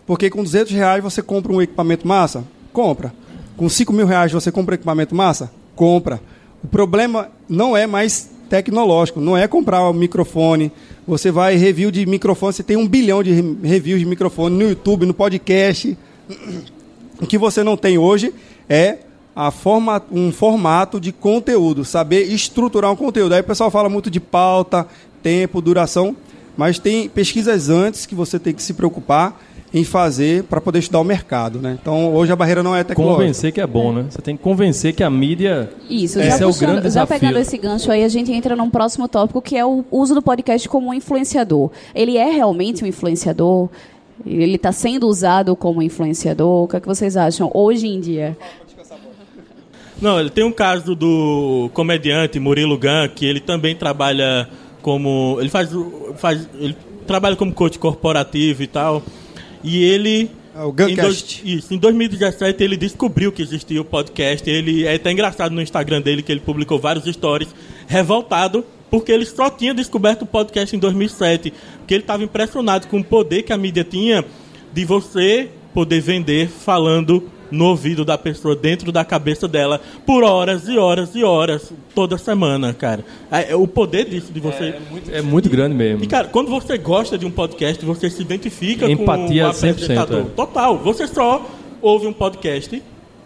[0.06, 2.44] Porque com 200 reais você compra um equipamento massa?
[2.74, 3.14] Compra.
[3.56, 5.50] Com 5 mil reais você compra um equipamento massa?
[5.74, 6.20] Compra.
[6.62, 10.70] O problema não é mais tecnológico, não é comprar o microfone.
[11.10, 14.62] Você vai review de microfone, você tem um bilhão de re- reviews de microfone no
[14.62, 15.98] YouTube, no podcast.
[17.20, 18.32] O que você não tem hoje
[18.68, 18.98] é
[19.52, 23.32] forma, um formato de conteúdo, saber estruturar um conteúdo.
[23.34, 24.86] Aí o pessoal fala muito de pauta,
[25.20, 26.14] tempo, duração,
[26.56, 29.36] mas tem pesquisas antes que você tem que se preocupar
[29.72, 31.61] em fazer para poder estudar o mercado.
[31.61, 31.78] Né?
[31.80, 33.22] Então, hoje a barreira não é tecnológica.
[33.22, 34.06] Convencer que é bom, né?
[34.11, 35.70] Você tem que convencer que a mídia.
[35.88, 37.20] Isso, Esse já, é o grande já desafio.
[37.20, 40.22] pegando esse gancho aí, a gente entra num próximo tópico que é o uso do
[40.22, 41.70] podcast como um influenciador.
[41.94, 43.68] Ele é realmente um influenciador?
[44.26, 46.64] Ele está sendo usado como influenciador?
[46.64, 48.37] O que, é que vocês acham hoje em dia?
[50.00, 54.48] Não, ele tem um caso do comediante Murilo Gun, que ele também trabalha
[54.83, 55.37] como.
[55.38, 55.68] Ele faz.
[56.16, 56.74] faz ele
[57.06, 59.02] trabalha como coach corporativo e tal.
[59.62, 60.30] E ele.
[60.54, 61.00] É o em Guncast.
[61.00, 64.48] dois- isso, em 2017 ele descobriu que existia o podcast.
[64.50, 67.48] Ele é até engraçado no Instagram dele que ele publicou vários stories
[67.86, 72.98] revoltado porque ele só tinha descoberto o podcast em 2007, porque ele estava impressionado com
[72.98, 74.24] o poder que a mídia tinha
[74.72, 80.68] de você poder vender falando no ouvido da pessoa, dentro da cabeça dela, por horas
[80.68, 83.04] e horas e horas, toda semana, cara.
[83.30, 84.74] É, é o poder disso, de você...
[85.10, 86.04] É muito grande mesmo.
[86.04, 89.70] E, cara, quando você gosta de um podcast, você se identifica Empatia com o 100%,
[89.70, 90.20] apresentador.
[90.20, 90.24] é.
[90.36, 90.78] Total.
[90.78, 91.44] Você só
[91.82, 92.82] ouve um podcast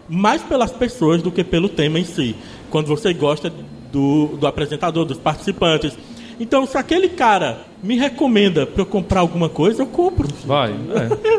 [0.07, 2.35] mais pelas pessoas do que pelo tema em si.
[2.69, 3.51] Quando você gosta
[3.91, 5.97] do, do apresentador, dos participantes.
[6.39, 10.27] Então, se aquele cara me recomenda para eu comprar alguma coisa, eu compro.
[10.45, 10.73] Vai.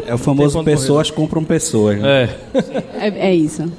[0.07, 1.99] É o famoso pessoas compram pessoas.
[2.01, 2.25] né?
[2.25, 2.29] É.
[2.99, 3.09] é.
[3.09, 3.71] É, é isso.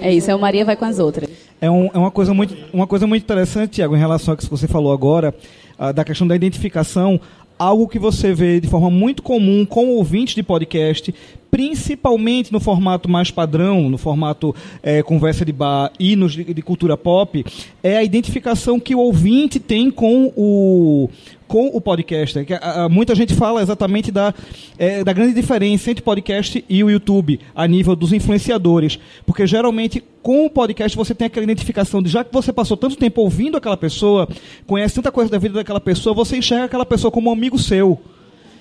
[0.00, 1.28] É isso, é o Maria vai com as outras.
[1.60, 4.46] É, um- é uma, coisa muito, uma coisa muito interessante, Tiago, em relação ao que
[4.48, 5.34] você falou agora.
[5.78, 7.20] ah, da questão da identificação,
[7.58, 11.14] algo que você vê de forma muito comum com ouvintes de podcast,
[11.50, 16.62] principalmente no formato mais padrão, no formato é, conversa de bar e nos de, de
[16.62, 17.44] cultura pop,
[17.82, 21.08] é a identificação que o ouvinte tem com o,
[21.46, 22.44] com o podcast.
[22.44, 24.34] Que, a, a, muita gente fala exatamente da,
[24.78, 28.98] é, da grande diferença entre podcast e o YouTube, a nível dos influenciadores.
[29.24, 32.96] Porque geralmente, com o podcast, você tem aquela identificação de já que você passou tanto
[32.96, 34.28] tempo ouvindo aquela pessoa,
[34.66, 38.00] conhece tanta coisa da vida daquela pessoa, você enxerga aquela pessoa como um amigo seu.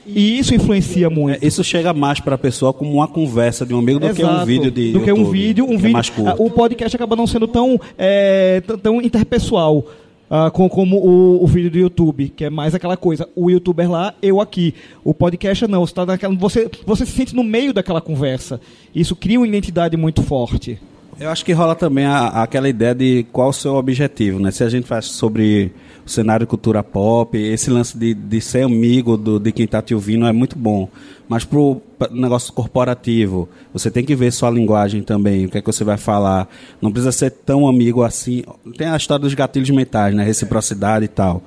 [0.05, 1.43] E isso influencia muito.
[1.43, 4.15] É, isso chega mais para a pessoa como uma conversa de um amigo do Exato.
[4.35, 5.89] que um vídeo de do que YouTube, um vídeo, um que vídeo.
[5.89, 6.43] É mais curto.
[6.43, 9.83] O podcast acaba não sendo tão é, tão, interpessoal.
[10.29, 13.89] ah, com, como o, o vídeo do YouTube, que é mais aquela coisa, o youtuber
[13.89, 14.73] lá, eu aqui.
[15.03, 18.59] O podcast não, você, tá naquela, você, você se sente no meio daquela conversa.
[18.93, 20.79] Isso cria uma identidade muito forte.
[21.19, 24.51] Eu acho que rola também a- aquela ideia de qual o seu objetivo, né?
[24.51, 25.71] Se a gente faz sobre
[26.05, 29.95] o cenário cultura pop, esse lance de, de ser amigo do, de quem está te
[29.95, 30.87] ouvindo é muito bom.
[31.27, 35.61] Mas pro pa- negócio corporativo, você tem que ver sua linguagem também, o que é
[35.61, 36.47] que você vai falar.
[36.81, 38.43] Não precisa ser tão amigo assim.
[38.77, 40.23] Tem a história dos gatilhos mentais, né?
[40.23, 41.41] Reciprocidade e tal.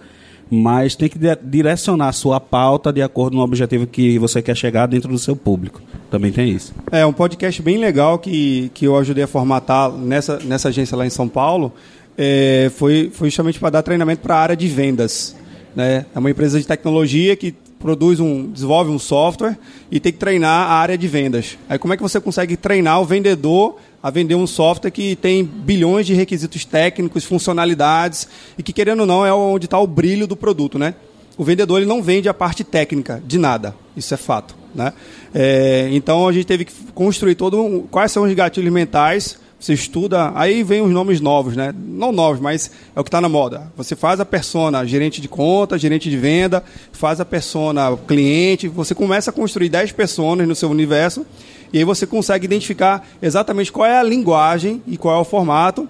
[0.50, 4.40] Mas tem que di- direcionar a sua pauta de acordo com o objetivo que você
[4.40, 5.80] quer chegar dentro do seu público.
[6.10, 6.74] Também tem isso.
[6.90, 11.06] É um podcast bem legal que, que eu ajudei a formatar nessa, nessa agência lá
[11.06, 11.70] em São Paulo.
[12.18, 15.36] É, foi, foi justamente para dar treinamento para a área de vendas.
[15.74, 16.04] Né?
[16.12, 19.56] É uma empresa de tecnologia que produz um, desenvolve um software
[19.90, 21.56] e tem que treinar a área de vendas.
[21.68, 25.44] Aí como é que você consegue treinar o vendedor a vender um software que tem
[25.44, 30.26] bilhões de requisitos técnicos, funcionalidades e que querendo ou não é onde está o brilho
[30.26, 30.94] do produto, né?
[31.36, 34.92] O vendedor ele não vende a parte técnica de nada, isso é fato, né?
[35.32, 39.38] É, então a gente teve que construir todo um, quais são os gatilhos mentais.
[39.60, 41.74] Você estuda, aí vem os nomes novos, né?
[41.76, 43.72] Não novos, mas é o que está na moda.
[43.76, 48.94] Você faz a persona gerente de conta, gerente de venda, faz a persona cliente, você
[48.94, 51.26] começa a construir 10 personas no seu universo
[51.72, 55.88] e aí você consegue identificar exatamente qual é a linguagem e qual é o formato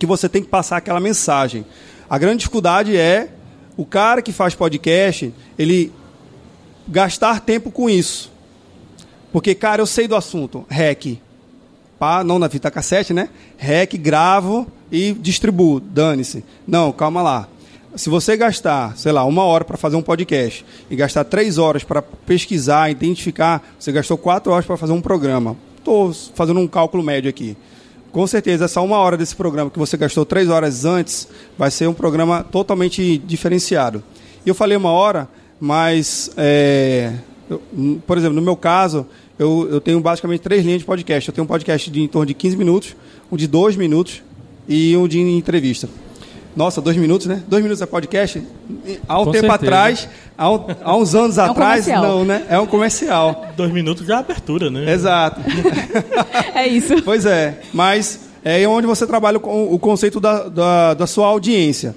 [0.00, 1.64] que você tem que passar aquela mensagem.
[2.08, 3.28] A grande dificuldade é
[3.76, 5.92] o cara que faz podcast, ele
[6.88, 8.32] gastar tempo com isso.
[9.32, 10.64] Porque, cara, eu sei do assunto.
[10.68, 11.18] REC.
[12.24, 13.28] Não na fita cassete, né?
[13.56, 15.80] REC, gravo e distribuo.
[15.80, 16.44] Dane-se.
[16.66, 17.48] Não, calma lá.
[17.96, 21.84] Se você gastar, sei lá, uma hora para fazer um podcast e gastar três horas
[21.84, 25.56] para pesquisar, identificar, você gastou quatro horas para fazer um programa.
[25.78, 27.56] Estou fazendo um cálculo médio aqui.
[28.10, 31.88] Com certeza, essa uma hora desse programa que você gastou três horas antes vai ser
[31.88, 34.02] um programa totalmente diferenciado.
[34.44, 35.28] E eu falei uma hora,
[35.60, 37.12] mas, é,
[37.48, 37.60] eu-
[38.06, 39.06] por exemplo, no meu caso,
[39.38, 41.28] eu, eu tenho basicamente três linhas de podcast.
[41.28, 42.96] Eu tenho um podcast de em torno de 15 minutos,
[43.30, 44.22] um de 2 minutos
[44.68, 45.88] e um de entrevista.
[46.56, 47.42] Nossa, dois minutos, né?
[47.48, 48.40] Dois minutos é podcast?
[49.08, 49.54] Há um Com tempo certeza.
[49.54, 52.02] atrás, há, um- há uns anos um atrás, comercial.
[52.02, 52.46] não, né?
[52.48, 53.46] É um comercial.
[53.56, 54.92] Dois minutos já é abertura, né?
[54.92, 55.40] Exato.
[56.54, 56.94] É isso.
[57.02, 61.96] Pois é, mas é onde você trabalha com o conceito da, da, da sua audiência.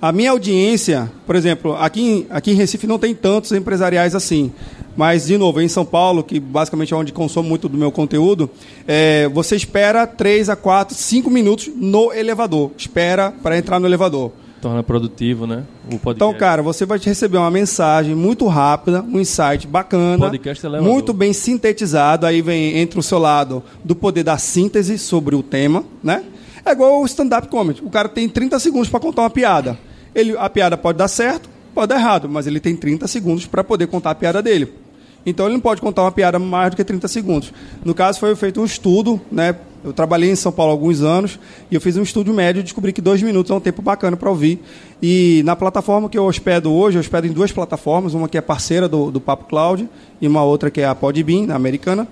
[0.00, 4.52] A minha audiência, por exemplo, aqui em, aqui em Recife não tem tantos empresariais assim.
[4.98, 8.50] Mas, de novo, em São Paulo, que basicamente é onde consumo muito do meu conteúdo,
[8.84, 12.72] é, você espera 3 a 4, 5 minutos no elevador.
[12.76, 14.32] Espera para entrar no elevador.
[14.60, 15.62] Torna produtivo, né?
[15.86, 16.16] O podcast.
[16.16, 20.92] Então, cara, você vai receber uma mensagem muito rápida, um insight bacana, Podcast elevador.
[20.92, 22.26] muito bem sintetizado.
[22.26, 26.24] Aí vem entre o seu lado do poder da síntese sobre o tema, né?
[26.66, 27.80] É igual o stand-up comedy.
[27.84, 29.78] O cara tem 30 segundos para contar uma piada.
[30.12, 33.62] Ele, a piada pode dar certo, pode dar errado, mas ele tem 30 segundos para
[33.62, 34.87] poder contar a piada dele.
[35.24, 37.52] Então ele não pode contar uma piada mais do que 30 segundos.
[37.84, 39.54] No caso, foi feito um estudo, né?
[39.84, 41.38] Eu trabalhei em São Paulo há alguns anos
[41.70, 44.16] e eu fiz um estudo médio e descobri que dois minutos é um tempo bacana
[44.16, 44.60] para ouvir.
[45.00, 48.40] E na plataforma que eu hospedo hoje, eu hospedo em duas plataformas, uma que é
[48.40, 49.88] parceira do, do Papo Cloud
[50.20, 52.08] e uma outra que é a Podbean, na americana.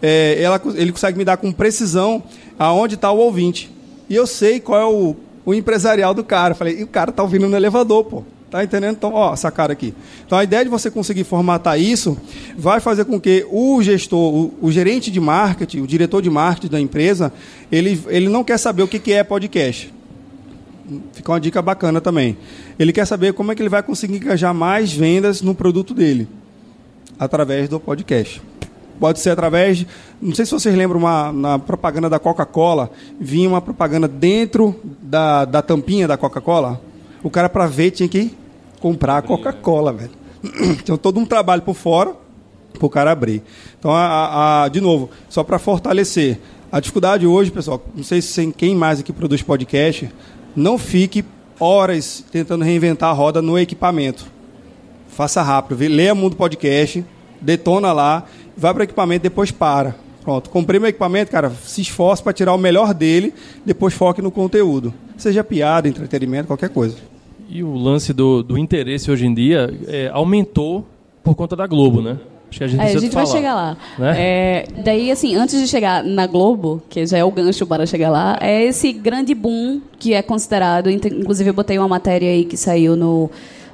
[0.00, 2.22] É, ela, ele consegue me dar com precisão
[2.56, 3.68] aonde está o ouvinte.
[4.08, 6.54] E eu sei qual é o, o empresarial do cara.
[6.54, 8.22] Falei, e o cara tá ouvindo no elevador, pô.
[8.50, 8.96] Tá entendendo?
[8.96, 9.92] Então, ó, essa cara aqui.
[10.24, 12.16] Então, a ideia de você conseguir formatar isso
[12.56, 16.72] vai fazer com que o gestor, o, o gerente de marketing, o diretor de marketing
[16.72, 17.30] da empresa,
[17.70, 19.92] ele, ele não quer saber o que, que é podcast.
[21.12, 22.38] Fica uma dica bacana também.
[22.78, 26.26] Ele quer saber como é que ele vai conseguir engajar mais vendas no produto dele
[27.18, 28.40] através do podcast.
[28.98, 29.84] Pode ser através.
[30.20, 35.44] Não sei se vocês lembram, uma, na propaganda da Coca-Cola, vinha uma propaganda dentro da,
[35.44, 36.80] da tampinha da Coca-Cola.
[37.22, 38.36] O cara, para ver, tinha que
[38.80, 40.10] comprar a Coca-Cola, velho.
[40.80, 42.14] Então, todo um trabalho por fora
[42.72, 43.42] para o cara abrir.
[43.78, 46.38] Então, a, a- de novo, só para fortalecer.
[46.70, 50.08] A dificuldade hoje, pessoal, não sei se tem quem mais aqui produz podcast,
[50.54, 51.24] não fique
[51.58, 54.26] horas tentando reinventar a roda no equipamento.
[55.08, 57.04] Faça rápido, vê, leia Mundo Podcast,
[57.40, 58.24] detona lá,
[58.56, 59.96] vai para o equipamento, depois para.
[60.28, 63.32] Pronto, comprei meu equipamento, cara, se esforce para tirar o melhor dele,
[63.64, 64.92] depois foque no conteúdo.
[65.16, 66.98] Seja piada, entretenimento, qualquer coisa.
[67.48, 70.84] E o lance do, do interesse hoje em dia é, aumentou
[71.24, 72.18] por conta da Globo, né?
[72.50, 73.76] Acho que a gente, é, a gente vai chegar lá.
[73.98, 74.14] Né?
[74.18, 78.10] É, daí, assim, antes de chegar na Globo, que já é o gancho para chegar
[78.10, 80.90] lá, é esse grande boom que é considerado.
[80.90, 83.30] Inclusive, eu botei uma matéria aí que saiu no,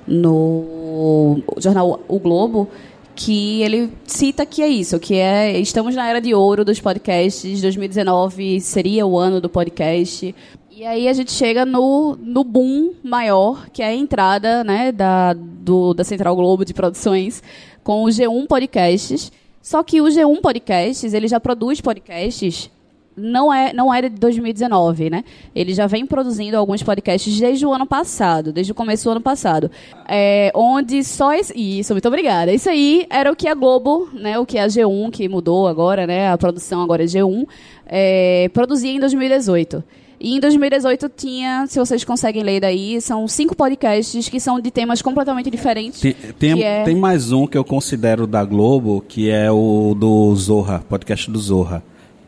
[0.06, 2.68] no jornal O Globo,
[3.14, 7.60] que ele cita que é isso, que é estamos na era de ouro dos podcasts,
[7.60, 10.34] 2019 seria o ano do podcast.
[10.70, 15.32] E aí a gente chega no, no boom maior, que é a entrada né, da,
[15.32, 17.42] do, da Central Globo de Produções
[17.84, 19.30] com o G1 Podcasts.
[19.62, 22.68] Só que o G1 Podcasts, ele já produz podcasts
[23.16, 25.24] não é não é de 2019, né?
[25.54, 29.20] Ele já vem produzindo alguns podcasts desde o ano passado, desde o começo do ano
[29.20, 29.70] passado,
[30.08, 32.52] é, onde só esse, isso, muito obrigada.
[32.52, 34.38] Isso aí era o que a Globo, né?
[34.38, 36.30] O que a G1 que mudou agora, né?
[36.30, 37.46] A produção agora é G1
[37.86, 39.82] é, produzia em 2018.
[40.20, 44.70] E em 2018 tinha, se vocês conseguem ler daí, são cinco podcasts que são de
[44.70, 46.00] temas completamente diferentes.
[46.00, 46.82] Tem, tem, é...
[46.82, 51.38] tem mais um que eu considero da Globo, que é o do Zorra, podcast do
[51.38, 51.82] Zorra,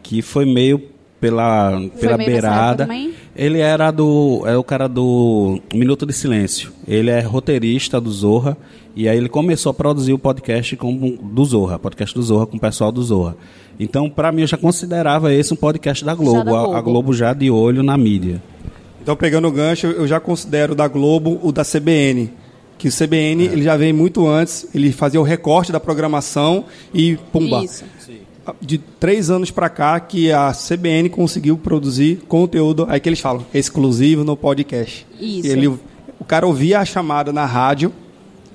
[0.07, 0.81] que foi meio
[1.21, 2.89] pela, pela meio beirada.
[3.35, 4.43] Ele era do.
[4.47, 6.73] É o cara do Minuto de Silêncio.
[6.87, 8.57] Ele é roteirista do Zorra.
[8.95, 12.57] E aí ele começou a produzir o podcast com, do Zorra, podcast do Zorra com
[12.57, 13.37] o pessoal do Zorra.
[13.79, 16.73] Então, para mim, eu já considerava esse um podcast da Globo, da Globo.
[16.73, 18.43] A, a, Globo já de olho na mídia.
[19.03, 22.33] Então, pegando o gancho, eu já considero da Globo o da CBN.
[22.79, 23.53] Que o CBN é.
[23.53, 26.65] ele já vem muito antes, ele fazia o recorte da programação
[26.95, 27.65] e pumba.
[27.65, 27.85] Isso.
[28.61, 33.45] De três anos para cá que a CBN conseguiu produzir conteúdo, aí que eles falam,
[33.53, 35.07] exclusivo no podcast.
[35.21, 35.49] Isso.
[35.49, 37.93] Ele, o cara ouvia a chamada na rádio,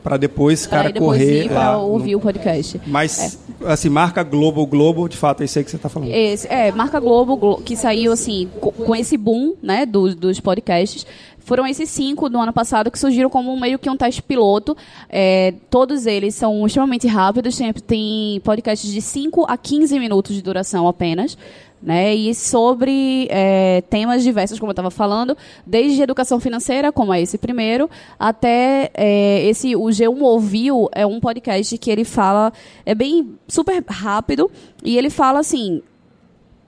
[0.04, 1.48] para depois, cara, depois correr.
[1.48, 2.18] para ouvir no...
[2.18, 2.82] o podcast.
[2.88, 3.72] Mas, é.
[3.72, 6.12] assim, marca Globo, Globo, de fato, é isso aí que você está falando.
[6.12, 11.06] Esse, é, marca Globo, Globo, que saiu, assim, com esse boom, né, do, dos podcasts.
[11.42, 14.76] Foram esses cinco do ano passado que surgiram como meio que um teste piloto.
[15.10, 20.42] É, todos eles são extremamente rápidos, sempre tem podcasts de 5 a 15 minutos de
[20.42, 21.38] duração apenas
[21.82, 22.14] né?
[22.14, 27.38] E sobre é, temas diversos, como eu estava falando, desde educação financeira, como é esse
[27.38, 32.54] primeiro, até é, esse o G1 Ouviu é um podcast que ele fala
[32.86, 34.52] é bem super rápido
[34.84, 35.82] e ele fala assim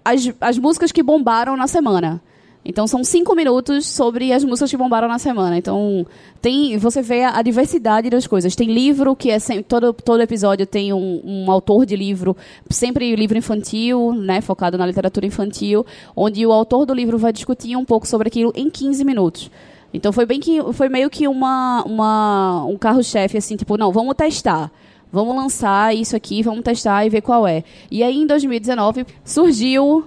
[0.03, 2.21] as, as músicas que bombaram na semana.
[2.65, 5.57] Então são cinco minutos sobre as músicas que bombaram na semana.
[5.57, 6.05] Então
[6.41, 8.55] tem, você vê a, a diversidade das coisas.
[8.55, 12.35] Tem livro que é sempre, todo todo episódio tem um, um, autor de livro,
[12.69, 17.75] sempre livro infantil, né, focado na literatura infantil, onde o autor do livro vai discutir
[17.75, 19.51] um pouco sobre aquilo em 15 minutos.
[19.93, 24.15] Então foi bem que foi meio que uma, uma um carro-chefe assim, tipo, não, vamos
[24.15, 24.71] testar.
[25.11, 27.63] Vamos lançar isso aqui, vamos testar e ver qual é.
[27.91, 30.03] E aí, em 2019, surgiu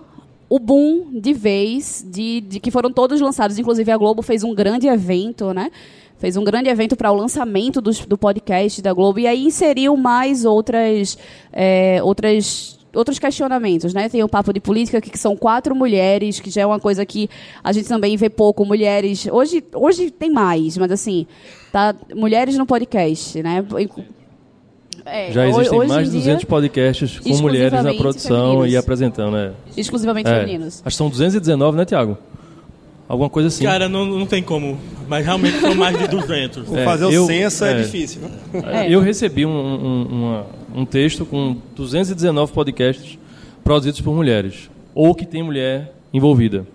[0.49, 3.59] o boom de vez, de, de que foram todos lançados.
[3.59, 5.71] Inclusive, a Globo fez um grande evento, né?
[6.19, 9.97] Fez um grande evento para o lançamento do, do podcast da Globo e aí inseriu
[9.97, 11.19] mais outras,
[11.53, 14.09] é, outras outros questionamentos, né?
[14.09, 17.29] Tem o papo de política que são quatro mulheres, que já é uma coisa que
[17.63, 19.27] a gente também vê pouco mulheres.
[19.31, 21.27] Hoje, hoje tem mais, mas assim,
[21.71, 23.63] tá mulheres no podcast, né?
[25.07, 28.73] É, Já existem hoje mais de 200 dia, podcasts com mulheres na produção femininos.
[28.73, 29.53] e apresentando, né?
[29.77, 30.41] Exclusivamente é.
[30.41, 30.83] femininos.
[30.85, 32.19] Acho que são 219, né, Tiago?
[33.09, 33.65] Alguma coisa assim.
[33.65, 34.77] Cara, não, não tem como.
[35.07, 36.73] Mas realmente são mais de 200.
[36.75, 38.23] É, fazer o eu, censo é, é difícil.
[38.53, 38.93] É.
[38.93, 43.17] Eu recebi um, um, uma, um texto com 219 podcasts
[43.63, 44.69] produzidos por mulheres.
[44.93, 46.67] Ou que tem mulher envolvida.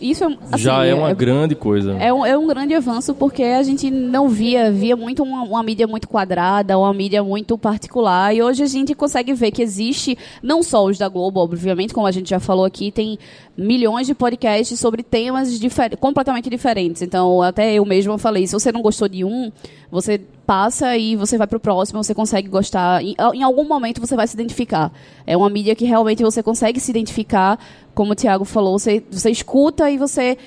[0.00, 1.92] Isso assim, já é uma é, grande coisa.
[1.94, 5.62] É um, é um grande avanço porque a gente não via, via muito uma, uma,
[5.62, 8.34] mídia muito quadrada, uma mídia muito particular.
[8.34, 12.06] E hoje a gente consegue ver que existe, não só os da Globo, obviamente, como
[12.06, 13.18] a gente já falou aqui, tem
[13.56, 17.02] milhões de podcasts sobre temas difer completamente diferentes.
[17.02, 19.50] Então, até eu mesma falei, se você não gostou de um,
[19.90, 23.02] você passa e você vai para o próximo, você consegue gostar.
[23.02, 24.92] Em, em, algum momento você vai se identificar.
[25.26, 27.58] É uma mídia que realmente você consegue se identificar,
[27.94, 30.38] como o Tiago falou, você, você escuta e você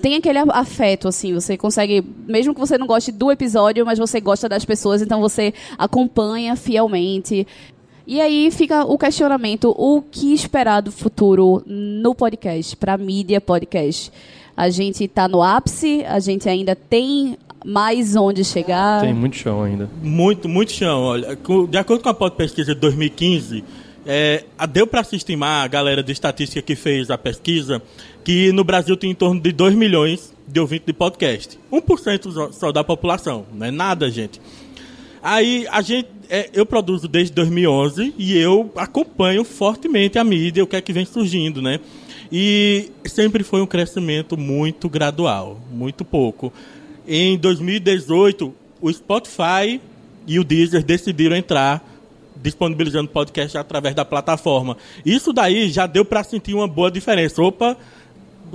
[0.00, 4.20] tem aquele afeto, assim, você consegue, mesmo que você não goste do episódio, mas você
[4.20, 7.46] gosta das pessoas, então você acompanha fielmente.
[8.06, 14.12] E aí fica o questionamento: o que esperar do futuro no podcast, para mídia podcast?
[14.56, 19.00] A gente está no ápice, a gente ainda tem mais onde chegar.
[19.00, 19.88] Tem muito chão ainda.
[20.02, 21.02] Muito, muito chão.
[21.02, 21.38] Olha,
[21.68, 23.64] de acordo com a pesquisa de 2015,
[24.04, 27.80] é, deu para se estimar, a galera de estatística que fez a pesquisa,
[28.24, 31.58] que no Brasil tem em torno de 2 milhões de ouvinte de podcast.
[31.72, 34.40] 1% só da população, não é nada, gente.
[35.22, 40.66] Aí a gente, é, eu produzo desde 2011 e eu acompanho fortemente a mídia, o
[40.66, 41.78] que é que vem surgindo, né?
[42.30, 46.52] E sempre foi um crescimento muito gradual, muito pouco.
[47.06, 49.80] Em 2018, o Spotify
[50.26, 51.84] e o Deezer decidiram entrar
[52.36, 54.76] disponibilizando podcast através da plataforma.
[55.04, 57.42] Isso daí já deu para sentir uma boa diferença.
[57.42, 57.76] Opa,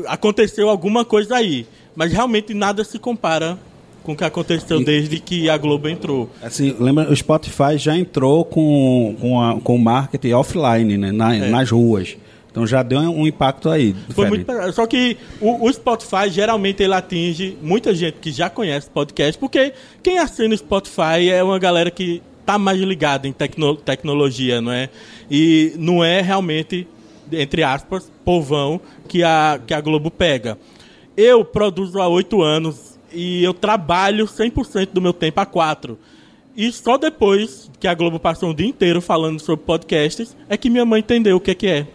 [0.08, 1.66] aconteceu alguma coisa aí.
[1.96, 3.58] Mas realmente nada se compara
[4.04, 6.30] com o que aconteceu desde que a Globo entrou.
[6.42, 11.36] Assim, lembra, o Spotify já entrou com, com, a, com o marketing offline, né, na,
[11.36, 11.50] é.
[11.50, 12.16] nas ruas.
[12.50, 13.96] Então já deu um impacto aí.
[14.10, 18.90] Foi muito, só que o, o, Spotify geralmente ele atinge muita gente que já conhece
[18.90, 23.76] podcast, porque quem assina o Spotify é uma galera que está mais ligada em tecno,
[23.76, 24.90] tecnologia, não é?
[25.30, 26.88] E não é realmente,
[27.32, 30.58] entre aspas, povão que a, que a Globo pega.
[31.16, 36.00] Eu produzo há oito anos e eu trabalho 100% do meu tempo há quatro.
[36.56, 40.70] E só depois que a Globo passou um dia inteiro falando sobre podcasts é que
[40.70, 41.88] minha mãe entendeu o que é que é.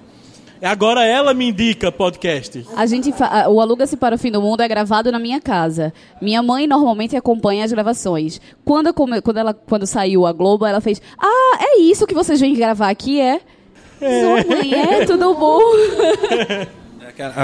[0.62, 2.64] Agora ela me indica podcast.
[2.76, 3.12] A gente
[3.48, 5.92] o Aluga-se para o Fim do Mundo é gravado na minha casa.
[6.20, 8.40] Minha mãe normalmente acompanha as gravações.
[8.64, 12.54] Quando, quando, ela, quando saiu a Globo, ela fez: Ah, é isso que vocês vêm
[12.54, 13.40] gravar aqui, é?
[14.00, 14.20] é.
[14.20, 15.04] Sua mãe, é?
[15.04, 15.60] Tudo bom?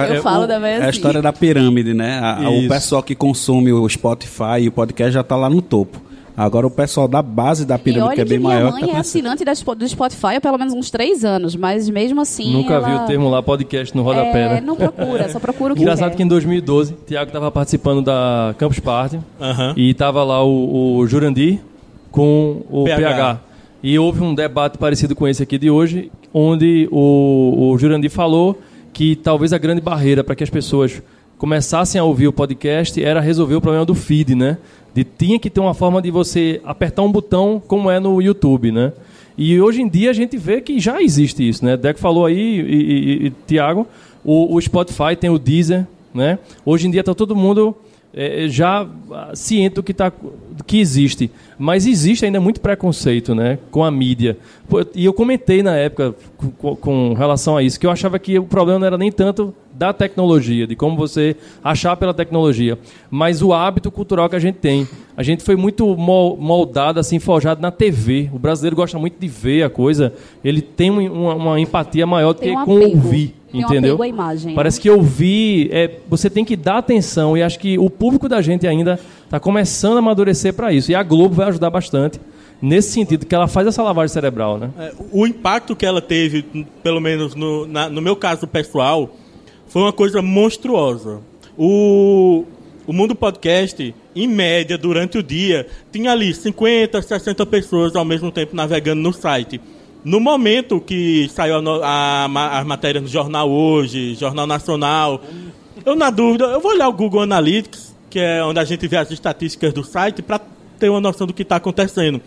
[0.09, 0.81] Eu é, falo o, da vez.
[0.81, 2.19] É a história da pirâmide, né?
[2.21, 6.08] A, o pessoal que consome o Spotify e o podcast já está lá no topo.
[6.39, 8.73] Agora o pessoal da base da pirâmide, que é bem maior.
[8.73, 12.21] Minha mãe tá é assinante do Spotify há pelo menos uns três anos, mas mesmo
[12.21, 12.53] assim.
[12.53, 12.89] Nunca ela...
[12.89, 14.61] vi o termo lá podcast no rodapé, é, né?
[14.61, 18.55] Não procura, só procura o que Engraçado que em 2012, o Tiago estava participando da
[18.57, 19.73] Campus Party uhum.
[19.77, 21.59] e estava lá o, o Jurandir
[22.13, 23.11] com o PH.
[23.11, 23.41] PH.
[23.83, 28.57] E houve um debate parecido com esse aqui de hoje, onde o, o Jurandir falou
[28.93, 31.03] que talvez a grande barreira para que as pessoas
[31.39, 34.59] começassem a ouvir o podcast era resolver o problema do feed, né?
[34.93, 38.73] De tinha que ter uma forma de você apertar um botão como é no YouTube,
[38.73, 38.93] né?
[39.37, 41.77] E hoje em dia a gente vê que já existe isso, né?
[41.77, 43.87] Deco falou aí, e, e, e Tiago,
[44.25, 46.41] o, o, Spotify tem o Deezer, né?
[46.67, 47.77] Hoje em dia está todo mundo
[48.13, 48.85] é, já
[49.35, 50.13] ciente do que, tá,
[50.67, 51.31] que existe.
[51.57, 54.37] Mas existe ainda muito preconceito né, com a mídia.
[54.93, 56.15] E eu comentei na época
[56.59, 59.55] com, com relação a isso, que eu achava que o problema não era nem tanto
[59.79, 62.77] da tecnologia, de como você achar pela tecnologia,
[63.09, 64.89] mas o hábito cultural que a gente tem.
[65.17, 68.29] A gente foi muito moldado, assim, forjado na TV.
[68.33, 70.13] O brasileiro gosta muito de ver a coisa.
[70.45, 73.35] Ele tem uma, uma empatia maior do que um com ouvir.
[73.51, 73.97] Tem entendeu?
[73.99, 74.83] Um imagem, Parece né?
[74.83, 78.67] que ouvir, é, você tem que dar atenção e acho que o público da gente
[78.67, 80.91] ainda está começando a amadurecer para isso.
[80.91, 82.21] E a Globo vai ajudar bastante
[82.61, 84.59] nesse sentido, que ela faz essa lavagem cerebral.
[84.59, 84.71] Né?
[84.79, 86.43] É, o impacto que ela teve,
[86.83, 89.11] pelo menos no, na, no meu caso pessoal,
[89.69, 91.21] foi uma coisa monstruosa.
[91.57, 92.45] O,
[92.87, 98.31] o Mundo Podcast, em média, durante o dia, tinha ali 50, 60 pessoas ao mesmo
[98.31, 99.61] tempo navegando no site.
[100.05, 105.21] No momento que saiu a, matéria no Jornal Hoje, Jornal Nacional,
[105.85, 108.97] eu, na dúvida, eu vou olhar o Google Analytics, que é onde a gente vê
[108.97, 110.41] as estatísticas do site, para
[110.79, 112.21] ter uma noção do que está acontecendo.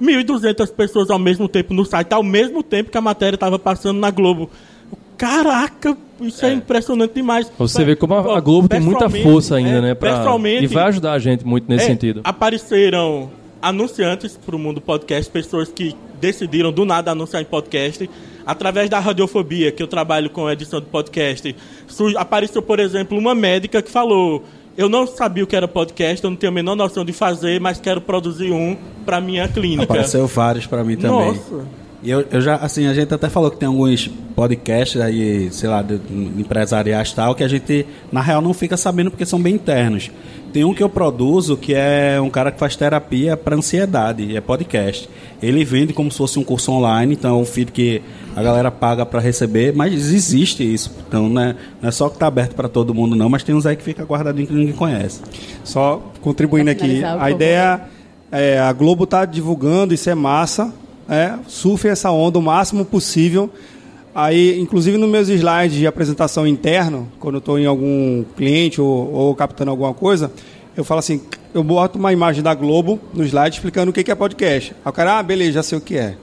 [0.00, 3.98] 1.200 pessoas ao mesmo tempo no site, ao mesmo tempo que a matéria estava passando
[3.98, 4.50] na Globo.
[5.18, 7.50] Caraca, isso é, é impressionante demais.
[7.58, 9.94] Você vê como a, a Globo tem muita força ainda, é, né?
[9.94, 12.20] Pra, pessoalmente, e vai ajudar a gente muito nesse é, sentido.
[12.22, 13.28] Apareceram
[13.60, 18.08] anunciantes para o mundo podcast, pessoas que decidiram do nada anunciar em podcast.
[18.46, 21.54] Através da radiofobia, que eu trabalho com edição de podcast,
[22.16, 24.42] apareceu, por exemplo, uma médica que falou:
[24.76, 27.60] Eu não sabia o que era podcast, eu não tenho a menor noção de fazer,
[27.60, 29.82] mas quero produzir um para minha clínica.
[29.82, 31.32] Apareceu vários para mim também.
[31.32, 31.87] Nossa.
[32.02, 35.68] E eu, eu já, assim, a gente até falou que tem alguns podcasts aí, sei
[35.68, 39.40] lá, de, de empresariais tal, que a gente, na real, não fica sabendo porque são
[39.40, 40.10] bem internos.
[40.52, 44.40] Tem um que eu produzo que é um cara que faz terapia para ansiedade, é
[44.40, 45.08] podcast.
[45.42, 48.00] Ele vende como se fosse um curso online, então é um feed que
[48.34, 50.94] a galera paga para receber, mas existe isso.
[51.06, 53.54] Então não é, não é só que está aberto para todo mundo, não, mas tem
[53.54, 55.20] uns aí que fica guardadinho que ninguém conhece.
[55.64, 57.82] Só contribuindo aqui, a ideia
[58.32, 60.72] é a Globo está divulgando, isso é massa,
[61.08, 63.50] é, surfem essa onda o máximo possível.
[64.14, 69.12] Aí, inclusive nos meus slides de apresentação interno, quando eu estou em algum cliente ou,
[69.12, 70.32] ou captando alguma coisa,
[70.76, 71.20] eu falo assim,
[71.54, 74.74] eu boto uma imagem da Globo no slide explicando o que é podcast.
[74.84, 76.16] Aí o cara, ah, beleza, já sei o que é.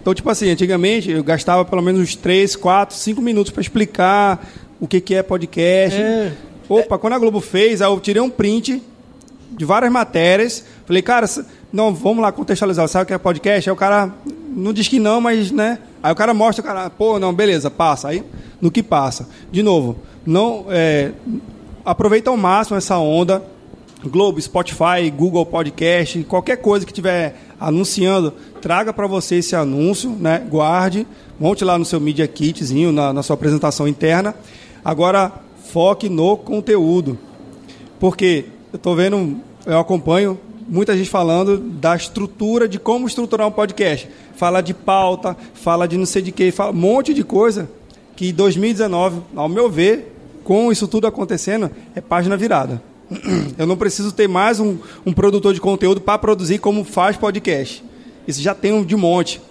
[0.00, 4.44] Então, tipo assim, antigamente eu gastava pelo menos uns 3, 4, 5 minutos para explicar
[4.80, 6.00] o que é podcast.
[6.00, 6.32] É.
[6.68, 8.82] Opa, quando a Globo fez, aí eu tirei um print
[9.56, 10.64] de várias matérias.
[10.86, 11.26] Falei, cara,
[11.72, 12.86] não, vamos lá contextualizar.
[12.88, 13.70] Sabe o que é podcast?
[13.70, 14.12] Aí o cara
[14.54, 15.78] não diz que não, mas, né?
[16.02, 18.08] Aí o cara mostra, o cara, pô, não, beleza, passa.
[18.08, 18.22] Aí,
[18.60, 19.28] no que passa.
[19.50, 19.96] De novo,
[20.26, 21.12] não, é,
[21.84, 23.42] aproveita ao máximo essa onda.
[24.04, 30.44] Globo, Spotify, Google Podcast, qualquer coisa que tiver anunciando, traga para você esse anúncio, né?
[30.50, 31.06] Guarde,
[31.38, 34.34] monte lá no seu Media Kitzinho, na, na sua apresentação interna.
[34.84, 35.32] Agora,
[35.72, 37.16] foque no conteúdo.
[38.00, 40.36] Porque eu estou vendo, eu acompanho
[40.72, 44.08] muita gente falando da estrutura, de como estruturar um podcast.
[44.34, 47.68] Fala de pauta, fala de não sei de quê, fala um monte de coisa
[48.16, 52.82] que 2019, ao meu ver, com isso tudo acontecendo, é página virada.
[53.58, 57.84] Eu não preciso ter mais um, um produtor de conteúdo para produzir como faz podcast.
[58.26, 59.42] Isso já tem um de monte.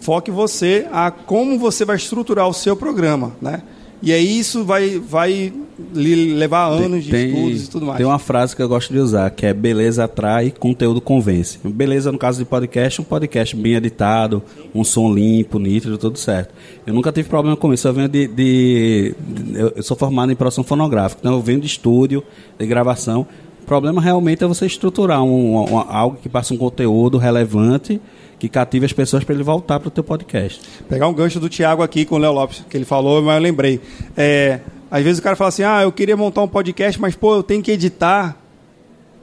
[0.00, 3.62] Foque você a como você vai estruturar o seu programa, né?
[4.04, 5.50] E aí isso vai, vai
[5.94, 7.96] lhe levar anos tem, de estudos e tudo mais.
[7.96, 11.58] Tem uma frase que eu gosto de usar, que é beleza atrai, conteúdo convence.
[11.64, 14.42] Beleza, no caso de podcast, um podcast bem editado,
[14.74, 16.52] um som limpo, nítido, tudo certo.
[16.86, 17.88] Eu nunca tive problema com isso.
[17.88, 18.26] Eu venho de.
[18.26, 22.22] de, de eu sou formado em produção fonográfica, então eu venho de estúdio,
[22.58, 23.26] de gravação.
[23.64, 27.98] O problema realmente é você estruturar um, um, algo que passe um conteúdo relevante
[28.38, 30.60] que cative as pessoas para ele voltar para o teu podcast.
[30.86, 33.40] Pegar um gancho do Tiago aqui com o Léo Lopes, que ele falou, mas eu
[33.40, 33.80] lembrei.
[34.14, 34.60] É,
[34.90, 37.42] às vezes o cara fala assim, ah, eu queria montar um podcast, mas pô, eu
[37.42, 38.36] tenho que editar.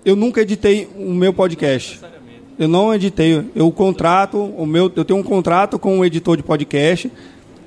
[0.03, 1.99] Eu nunca editei o meu podcast.
[2.57, 3.47] Eu não editei.
[3.53, 7.11] Eu contrato, o meu, eu tenho um contrato com um editor de podcast,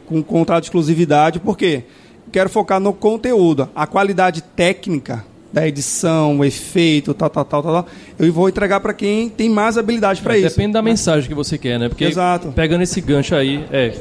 [0.06, 1.84] com um contrato de exclusividade, por quê?
[2.32, 3.68] Quero focar no conteúdo.
[3.76, 5.24] A qualidade técnica
[5.54, 7.86] da edição, o efeito, tal, tal, tal, tal,
[8.18, 10.48] eu vou entregar para quem tem mais habilidade para isso.
[10.48, 11.88] Depende da mensagem que você quer, né?
[11.88, 12.48] Porque Exato.
[12.48, 13.94] pegando esse gancho aí, é,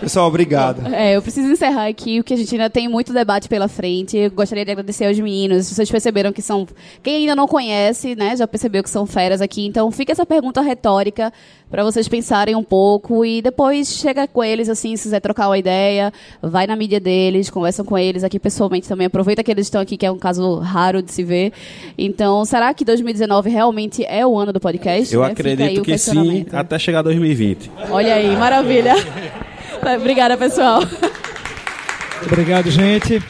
[0.00, 0.86] Pessoal, obrigado.
[0.94, 4.16] É, eu preciso encerrar aqui, porque a gente ainda tem muito debate pela frente.
[4.16, 5.68] Eu gostaria de agradecer aos meninos.
[5.68, 6.66] Vocês perceberam que são.
[7.02, 9.66] Quem ainda não conhece, né, já percebeu que são feras aqui.
[9.66, 11.32] Então fica essa pergunta retórica
[11.70, 15.58] para vocês pensarem um pouco e depois chega com eles, assim, se quiser trocar uma
[15.58, 19.06] ideia, vai na mídia deles, conversam com eles aqui pessoalmente também.
[19.06, 21.52] Aproveita que eles estão aqui, que é um caso raro de se ver.
[21.98, 25.12] Então, será que 2019 realmente é o ano do podcast?
[25.12, 25.28] Eu né?
[25.28, 27.70] acredito que sim, até chegar 2020.
[27.90, 28.94] Olha aí, maravilha.
[29.98, 30.82] Obrigada, pessoal.
[32.24, 33.22] Obrigado, gente.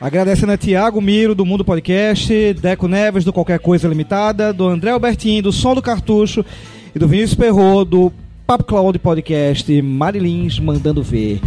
[0.00, 4.90] Agradecendo a Tiago Miro, do Mundo Podcast, Deco Neves, do Qualquer Coisa Limitada, do André
[4.90, 6.44] Albertin, do Som do Cartucho
[6.94, 8.12] e do Vinícius Perro, do
[8.46, 11.40] Papo Cloud Podcast, Marilins mandando ver.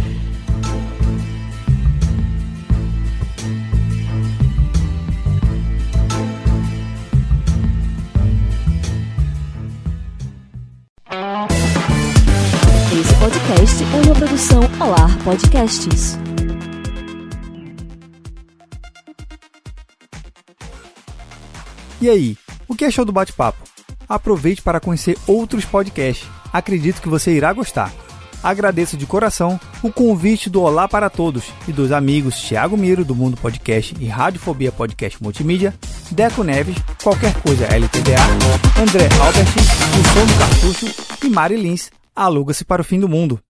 [13.70, 16.18] Podcast é uma produção Olar Podcasts.
[22.00, 23.58] E aí, o que achou do bate-papo?
[24.08, 26.28] Aproveite para conhecer outros podcasts.
[26.52, 27.92] Acredito que você irá gostar.
[28.42, 33.14] Agradeço de coração o convite do Olá para Todos e dos amigos Thiago Miro, do
[33.14, 35.74] Mundo Podcast e Radiofobia Podcast Multimídia,
[36.10, 42.64] Deco Neves, Qualquer Coisa LTDA, André Albert, do Som do Cartucho e Mari Lins, Aluga-se
[42.64, 43.40] para o Fim do Mundo.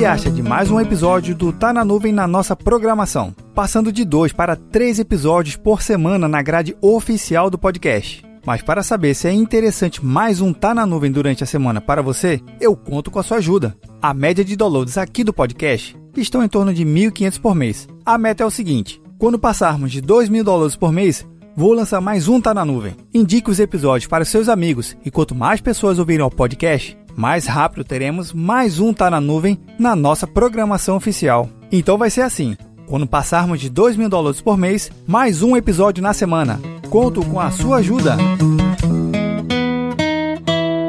[0.00, 3.34] Que acha de mais um episódio do Tá na Nuvem na nossa programação?
[3.54, 8.24] Passando de dois para três episódios por semana na grade oficial do podcast.
[8.46, 12.00] Mas para saber se é interessante mais um Tá na Nuvem durante a semana para
[12.00, 13.76] você, eu conto com a sua ajuda.
[14.00, 17.86] A média de downloads aqui do podcast estão em torno de 1.500 por mês.
[18.02, 22.26] A meta é o seguinte: quando passarmos de 2.000 downloads por mês, vou lançar mais
[22.26, 22.96] um Tá na Nuvem.
[23.12, 27.84] Indique os episódios para seus amigos e quanto mais pessoas ouvirem o podcast, mais rápido
[27.84, 31.48] teremos mais um Tá na Nuvem na nossa programação oficial.
[31.70, 32.56] Então vai ser assim.
[32.86, 36.60] Quando passarmos de 2 mil dólares por mês, mais um episódio na semana.
[36.88, 38.16] Conto com a sua ajuda.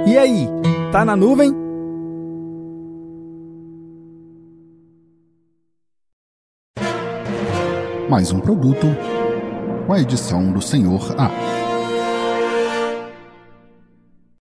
[0.07, 0.47] E aí,
[0.91, 1.53] tá na nuvem?
[8.09, 8.87] Mais um produto
[9.85, 11.60] com a edição do Senhor A.